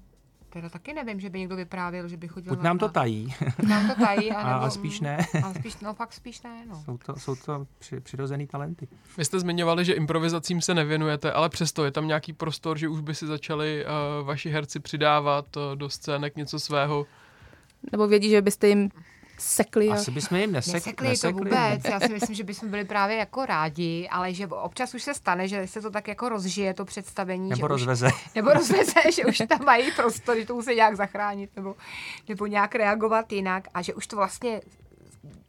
[0.56, 3.34] Teda taky nevím, že by někdo vyprávěl, že by chodil Buď na- nám to tají,
[3.68, 5.18] Nám to tají, a, anebo, a spíš ne.
[5.44, 6.82] A spíš, no fakt spíš ne, no.
[6.84, 8.88] Jsou to, jsou to při, přirozený talenty.
[9.18, 13.00] Vy jste zmiňovali, že improvizacím se nevěnujete, ale přesto je tam nějaký prostor, že už
[13.00, 17.06] by si začali uh, vaši herci přidávat uh, do scének něco svého.
[17.92, 18.90] Nebo vědí, že byste jim
[19.38, 19.94] sekli a...
[19.94, 23.46] Asi bychom jim nesek, Nesekli to vůbec, já si myslím, že bychom byli právě jako
[23.46, 27.48] rádi, ale že občas už se stane, že se to tak jako rozžije, to představení.
[27.48, 28.06] Nebo že rozveze.
[28.06, 31.76] Už, nebo rozveze, že už tam mají prostor, že to musí nějak zachránit, nebo,
[32.28, 34.60] nebo nějak reagovat jinak a že už to vlastně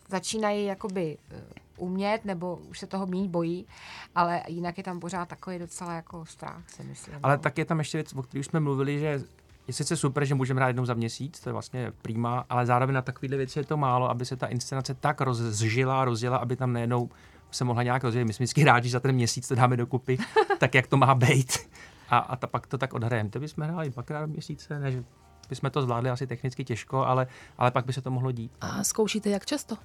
[0.07, 1.41] začínají jakoby eh,
[1.77, 3.67] umět, nebo už se toho méně bojí,
[4.15, 7.19] ale jinak je tam pořád takový docela jako strach, si myslím.
[7.23, 7.43] Ale no.
[7.43, 9.23] tak je tam ještě věc, o které už jsme mluvili, že
[9.67, 12.93] je sice super, že můžeme hrát jednou za měsíc, to je vlastně prima, ale zároveň
[12.93, 16.73] na takovéhle věci je to málo, aby se ta inscenace tak rozžila, rozjela, aby tam
[16.73, 17.09] nejenom
[17.51, 18.27] se mohla nějak rozjet.
[18.27, 20.17] My jsme vždycky rádi, že za ten měsíc to dáme dokupy,
[20.59, 21.69] tak jak to má být.
[22.09, 23.29] A, a ta, pak to tak odhrajeme.
[23.29, 25.03] To bychom hráli dvakrát v měsíce, ne, že
[25.49, 28.51] bychom to zvládli asi technicky těžko, ale, ale pak by se to mohlo dít.
[28.61, 29.77] A zkoušíte jak často?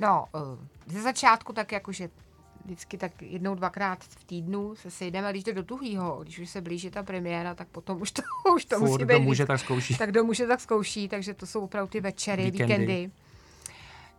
[0.00, 2.08] No, eh, ze začátku tak jakože
[2.64, 6.60] vždycky tak jednou, dvakrát v týdnu se sejdeme, když jde do tuhýho, když už se
[6.60, 8.22] blíží ta premiéra, tak potom už to,
[8.54, 9.96] už to Furt, musí kdo být může, tak zkouší.
[9.98, 12.74] tak kdo může, tak zkouší, takže to jsou opravdu ty večery, Víkendy.
[12.74, 13.10] víkendy.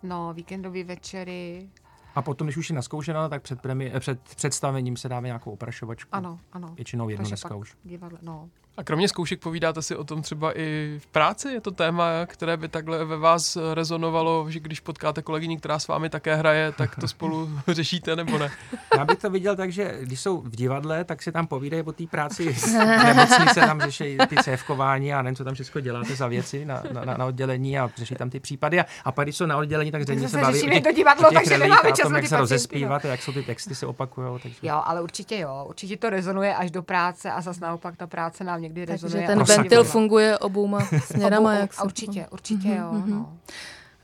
[0.04, 1.70] No, víkendové večery,
[2.16, 5.52] A potom, když už je naskoušeno, tak před, premi- eh, před představením se dáme nějakou
[5.52, 6.10] oprašovačku.
[6.16, 6.74] ano, ano.
[6.76, 7.76] Většinou jednu Takže dneska už.
[7.84, 8.50] Divadle, no.
[8.78, 11.50] A kromě zkoušek povídáte si o tom třeba i v práci?
[11.50, 15.88] Je to téma, které by takhle ve vás rezonovalo, že když potkáte kolegyni, která s
[15.88, 18.52] vámi také hraje, tak to spolu řešíte nebo ne?
[18.98, 21.92] Já bych to viděl tak, že když jsou v divadle, tak si tam povídají o
[21.92, 22.56] té práci
[23.04, 27.18] nemocnice, tam řeší ty cévkování a nevím, co tam všechno děláte za věci na, na,
[27.18, 28.80] na, oddělení a řeší tam ty případy.
[28.80, 30.92] A, a pak, když jsou na oddělení, tak zřejmě se baví o řešíme těch, to
[30.92, 33.44] divadlo, o těch takže nemáme čas tom, na jak se rozespívat, a jak jsou ty
[33.44, 34.40] texty se opakujou.
[34.40, 34.58] Takže...
[34.62, 38.44] Jo, ale určitě jo, určitě to rezonuje až do práce a zase naopak ta práce
[38.44, 39.28] nám někdy Takže rezonuje.
[39.28, 39.70] ten až Prosadí.
[39.70, 41.50] do ventil funguje obouma směrama.
[41.52, 43.38] Obou- Jak se- a určitě, určitě jo, no.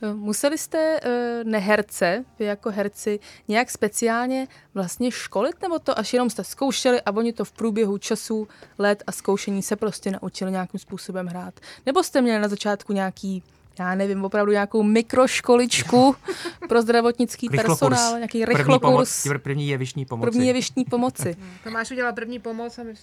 [0.02, 1.10] Jo, Museli jste uh,
[1.50, 7.12] neherce, vy jako herci, nějak speciálně vlastně školit, nebo to až jenom jste zkoušeli a
[7.12, 8.48] oni to v průběhu času,
[8.78, 11.54] let a zkoušení se prostě naučili nějakým způsobem hrát?
[11.86, 13.44] Nebo jste měli na začátku nějaký,
[13.80, 16.16] já nevím, opravdu nějakou mikroškoličku
[16.70, 17.80] pro zdravotnický Rychlokurs.
[17.80, 20.32] personál, nějaký První, rychlokurs, pomoc, první jevištní pomoci.
[20.32, 21.36] první jevištní pomoci.
[21.64, 22.94] Tomáš udělal první pomoc a my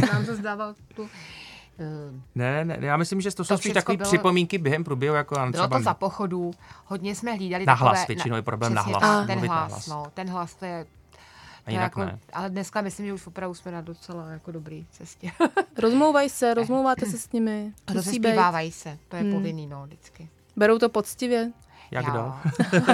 [0.12, 1.08] nám to zdával tu...
[1.78, 4.84] eh, Ne, ne, já myslím, že to jsou To spíš všecko takové bylo- připomínky během
[4.84, 6.50] průběhu, jako Bylo třeba to za pochodu,
[6.86, 7.90] hodně jsme hlídali Na takové...
[7.90, 9.86] hlas, většinou je problém na hlas, Ten hlas.
[9.86, 10.86] no, ten hlas to je...
[11.70, 12.18] jinak jako, ne.
[12.32, 15.32] Ale dneska myslím, že už opravdu jsme na docela jako dobrý cestě.
[15.78, 17.72] Rozmlouvají se, rozmlouváte se s nimi.
[17.94, 19.32] Rozespívávají se, to je Hmm.
[19.32, 20.28] povinný, no, vždycky.
[20.56, 21.52] Berou to poctivě.
[21.90, 22.34] Jak Jo, kdo?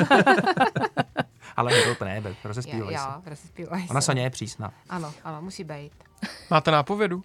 [1.57, 3.07] Ale kdo to ne, rozespívají jo, se.
[3.09, 4.05] jo, rozespívají Ona se.
[4.07, 4.73] Soně je přísná.
[4.89, 5.93] Ano, ano, musí být.
[6.51, 7.23] Máte nápovědu?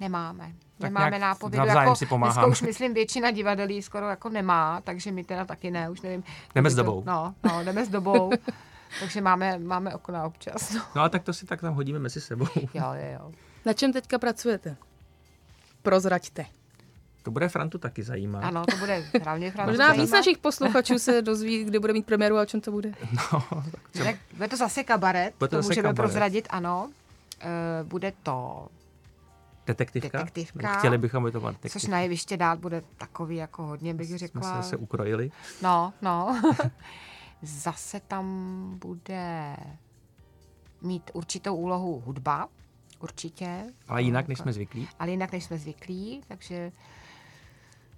[0.00, 0.52] Nemáme.
[0.78, 1.58] Tak Nemáme nápovědu.
[1.66, 2.46] navzájem Jako, si pomáháme.
[2.52, 6.24] už myslím většina divadelí skoro jako nemá, takže my teda taky ne, už nevím.
[6.54, 7.02] Jdeme s by to- dobou.
[7.06, 8.30] No, no, jdeme s dobou.
[9.00, 10.70] Takže máme, máme okna občas.
[10.72, 10.82] No.
[10.96, 12.46] No a tak to si tak tam hodíme mezi sebou.
[12.56, 13.32] Jo, jo, jo.
[13.66, 14.76] Na čem teďka pracujete?
[15.82, 16.46] Prozraďte.
[17.22, 18.40] To bude Frantu taky zajímat.
[18.44, 22.36] Ano, to bude hlavně Frantu Možná víc našich posluchačů se dozví, kdy bude mít premiéru
[22.38, 22.92] a o čem to bude.
[24.04, 25.96] Tak bude to zase kabaret, Bude to to zase můžeme kabaret.
[25.96, 26.90] prozradit, ano.
[27.40, 28.68] E, bude to
[29.66, 30.18] Detektivka?
[30.18, 30.74] Detektivka.
[30.78, 31.90] Chtěli bychom, aby to byla Což detektivka.
[31.90, 34.62] na jeviště dát bude takový jako hodně, bych Jsme řekla.
[34.62, 35.30] se, se ukrojili.
[35.62, 36.40] No, no.
[37.42, 38.26] Zase tam
[38.80, 39.56] bude
[40.82, 42.48] mít určitou úlohu hudba,
[43.00, 43.64] určitě.
[43.88, 44.88] Ale jinak, než jsme zvyklí.
[44.98, 46.72] Ale jinak, než jsme zvyklí, takže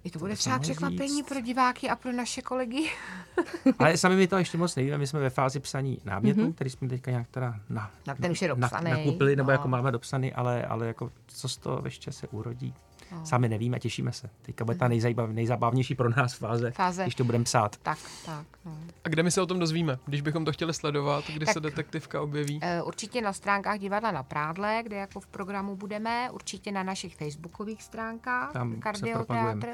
[0.03, 1.27] i to bude by se třeba překvapení říct.
[1.27, 2.89] pro diváky a pro naše kolegy.
[3.79, 4.97] Ale sami my to ještě moc nevíme.
[4.97, 6.53] My jsme ve fázi psaní námětu, mm-hmm.
[6.53, 8.91] který jsme teďka nějak teda na, Na ten už je na, dopsaný.
[8.91, 9.51] nakupili, nebo no.
[9.51, 12.73] jako máme dopsaný, ale, ale jako co z toho ještě se urodí.
[13.11, 13.25] No.
[13.25, 14.29] Sami nevíme, těšíme se.
[14.41, 17.03] Teďka bude ta nejzajímav, nejzabavnější pro nás fáze, Fáze.
[17.03, 17.77] když to budeme psát.
[17.77, 18.45] Tak, tak.
[18.65, 18.77] No.
[19.03, 19.99] A kde my se o tom dozvíme?
[20.05, 22.59] Když bychom to chtěli sledovat, kdy Tak- se detektivka objeví?
[22.63, 27.15] Eh, Určitě na stránkách divadla na Prádle, kde jako v programu budeme, určitě na našich
[27.15, 29.67] facebookových stránkách, Tam se Kardioteatr,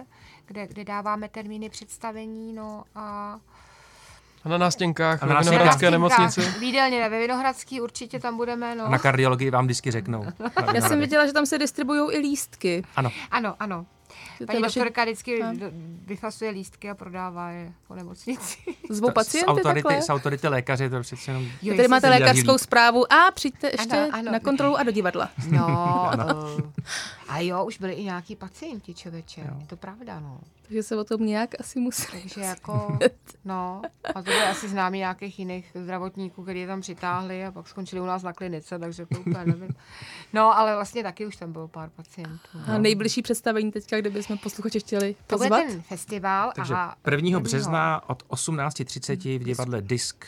[0.45, 3.39] kde, kde dáváme termíny představení, no a
[4.45, 6.41] A na nástěnkách A ve na Vinohradské nemocnici?
[6.41, 8.85] V jídelně ve Vinohradský určitě tam budeme, no.
[8.85, 10.25] A na kardiologii vám vždycky řeknou.
[10.73, 12.83] Já jsem viděla, že tam se distribuují i lístky.
[12.95, 13.85] Ano, Ano, ano.
[14.39, 15.43] Je Paní vaše- doktorka vždycky
[16.05, 18.57] vyfasuje lístky a prodává je po nemocnici.
[18.89, 20.01] Zvou z pacienty autority, takhle?
[20.01, 21.47] z autority lékaře to přece jenom...
[21.61, 24.31] Jo, Tady máte lékařskou zprávu a přijďte ještě Ano, ano.
[24.31, 25.29] na kontrolu a do divadla.
[25.49, 25.65] No,
[26.55, 26.61] uh,
[27.27, 29.41] a jo, už byli i nějaký pacienti, člověče.
[29.41, 29.57] Jo.
[29.59, 30.39] Je to pravda, no.
[30.73, 32.05] Takže se o tom nějak asi musí.
[32.11, 32.97] Takže jako,
[33.45, 33.81] no,
[34.13, 38.01] a to byly asi známí nějakých jiných zdravotníků, kteří je tam přitáhli a pak skončili
[38.01, 39.75] u nás na klinice, takže to úplně nevím.
[40.33, 42.57] No, ale vlastně taky už tam bylo pár pacientů.
[42.67, 45.67] A nejbližší představení teďka, kde bychom posluchače chtěli To bude pozvat.
[45.67, 47.39] ten festival Takže a 1.
[47.39, 50.25] března od 18.30 v divadle Disk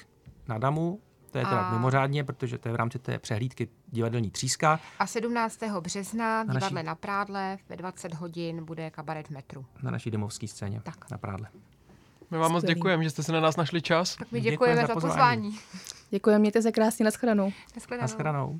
[0.47, 0.99] na Damu.
[1.35, 5.07] To je teda A- mimořádně, protože to je v rámci té přehlídky divadelní tříska A
[5.07, 5.59] 17.
[5.81, 9.65] března v Na naší- divadle na Prádle ve 20 hodin bude kabaret v metru.
[9.83, 11.11] na naší domovské scéně Tak.
[11.11, 11.47] na Prádle.
[12.31, 14.15] My vám moc děkujeme, že jste se na nás našli čas.
[14.15, 15.15] Tak my Děkuji děkujeme za za pozvání.
[15.51, 15.59] pozvání.
[16.11, 17.51] Děkuji, mějte se krásně, nashledanou.
[17.75, 18.01] Naschledanou.
[18.03, 18.59] Naschledanou.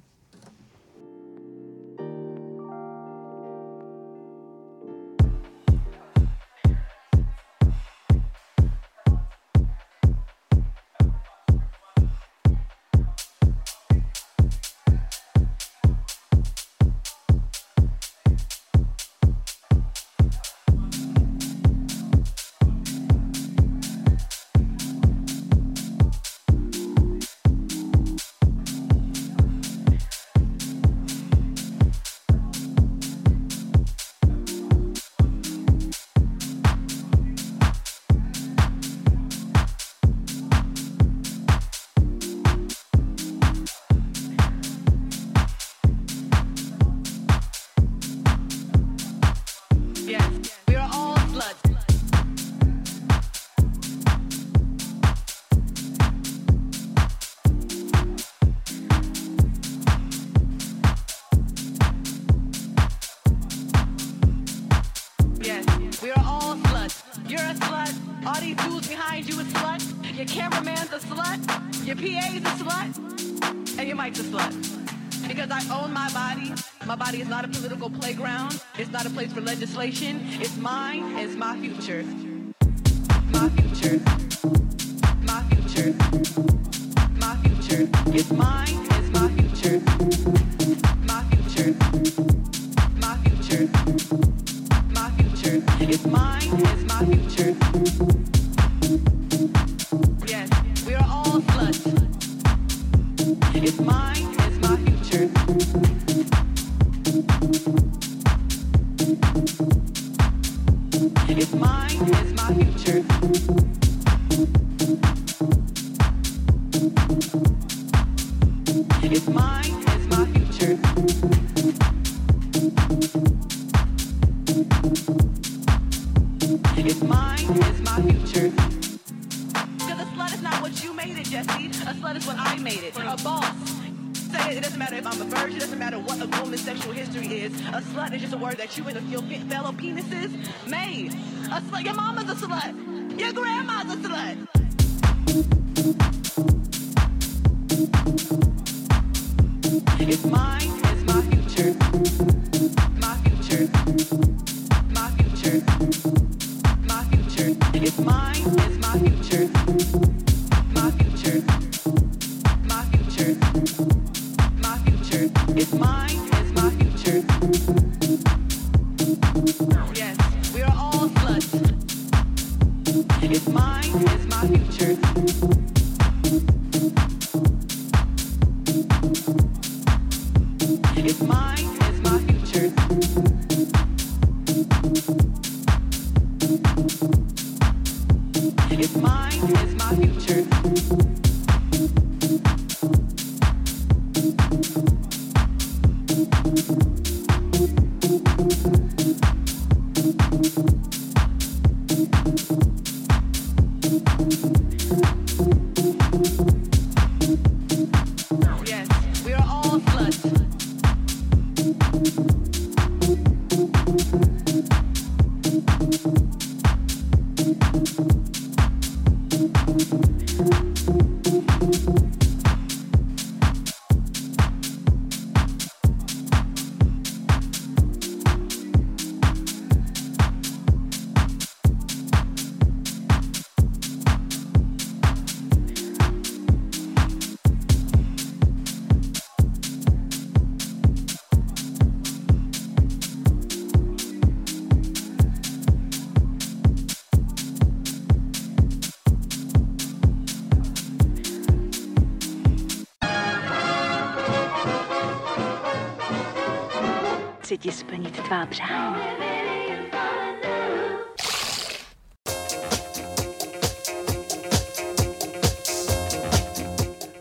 [79.76, 80.14] Inflation.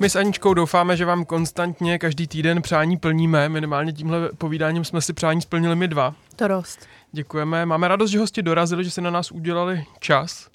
[0.05, 3.49] My s Aničkou doufáme, že vám konstantně každý týden přání plníme.
[3.49, 6.15] Minimálně tímhle povídáním jsme si přání splnili my dva.
[6.37, 6.79] To rost.
[7.13, 7.67] Děkujeme.
[7.67, 10.49] Máme radost, že hosti dorazili, že si na nás udělali čas.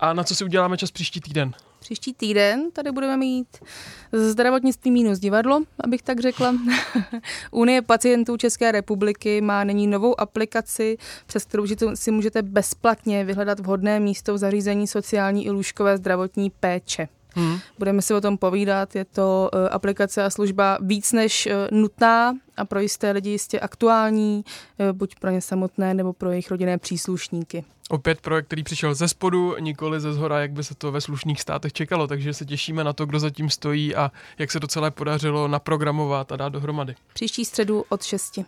[0.00, 1.52] A na co si uděláme čas příští týden?
[1.80, 3.46] Příští týden tady budeme mít
[4.12, 6.54] zdravotnictví minus divadlo, abych tak řekla.
[7.50, 14.00] Unie pacientů České republiky má nyní novou aplikaci, přes kterou si můžete bezplatně vyhledat vhodné
[14.00, 17.08] místo v zařízení sociální i lůžkové zdravotní péče.
[17.34, 17.58] Hmm.
[17.78, 22.34] Budeme si o tom povídat, je to uh, aplikace a služba víc než uh, nutná
[22.56, 24.44] a pro jisté lidi jistě aktuální,
[24.78, 27.64] uh, buď pro ně samotné nebo pro jejich rodinné příslušníky.
[27.90, 31.40] Opět projekt, který přišel ze spodu, nikoli ze zhora, jak by se to ve slušných
[31.40, 34.90] státech čekalo, takže se těšíme na to, kdo zatím stojí a jak se to celé
[34.90, 36.94] podařilo naprogramovat a dát dohromady.
[37.14, 38.38] Příští středu od 6.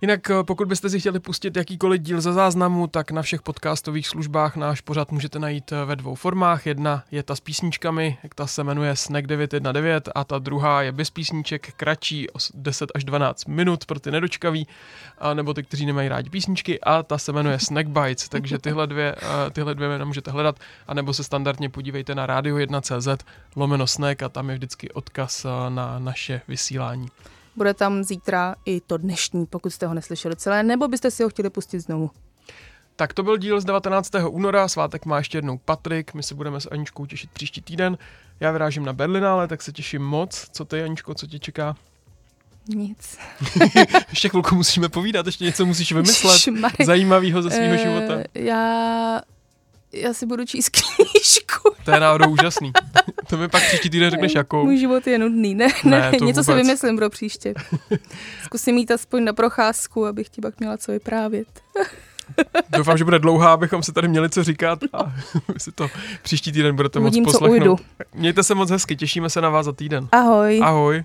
[0.00, 4.08] Jinak eh, pokud byste si chtěli pustit jakýkoliv díl ze záznamu, tak na všech podcastových
[4.08, 6.66] službách náš pořad můžete najít eh, ve dvou formách.
[6.66, 10.92] Jedna je ta s písničkami, jak ta se jmenuje Snack 919 a ta druhá je
[10.92, 14.66] bez písniček, kratší, 10 až 12 minut pro ty nedočkaví,
[15.18, 18.86] a nebo ty, kteří nemají rádi písničky a ta se jmenuje Snack Bites, takže tyhle
[18.86, 23.24] dvě, eh, tyhle dvě jména můžete hledat, anebo se standardně podívejte na radio1.cz
[23.56, 27.08] lomeno snack a tam je vždycky odkaz na naše vysílání.
[27.56, 31.28] Bude tam zítra i to dnešní, pokud jste ho neslyšeli celé, nebo byste si ho
[31.28, 32.10] chtěli pustit znovu.
[32.96, 34.10] Tak to byl díl z 19.
[34.28, 37.98] února, svátek má ještě jednou Patrik, my se budeme s Aničkou těšit příští týden.
[38.40, 40.48] Já vyrážím na Berlinále, tak se těším moc.
[40.52, 41.76] Co ty, Aničko, co tě čeká?
[42.68, 43.18] Nic.
[44.10, 46.42] ještě chvilku musíme povídat, ještě něco musíš vymyslet
[46.84, 48.14] zajímavého ze svého Eh, života.
[48.34, 49.20] Já,
[49.96, 51.74] já si budu číst knížku.
[51.84, 52.72] To je náhodou úžasný.
[53.28, 54.64] to mi pak příští týden řekneš jakou.
[54.64, 55.68] Můj život je nudný, ne?
[55.84, 56.66] Ne, ne to něco si vůbec.
[56.66, 57.54] vymyslím pro příště.
[58.44, 61.48] Zkusím jít aspoň na procházku, abych ti pak měla co vyprávět.
[62.70, 65.12] Doufám, že bude dlouhá, abychom se tady měli co říkat a
[65.58, 65.88] si to
[66.22, 67.60] příští týden budete moc Uvidím, co poslechnout.
[67.60, 67.76] ujdu.
[68.14, 70.08] Mějte se moc hezky, těšíme se na vás za týden.
[70.12, 70.60] Ahoj.
[70.64, 71.04] Ahoj.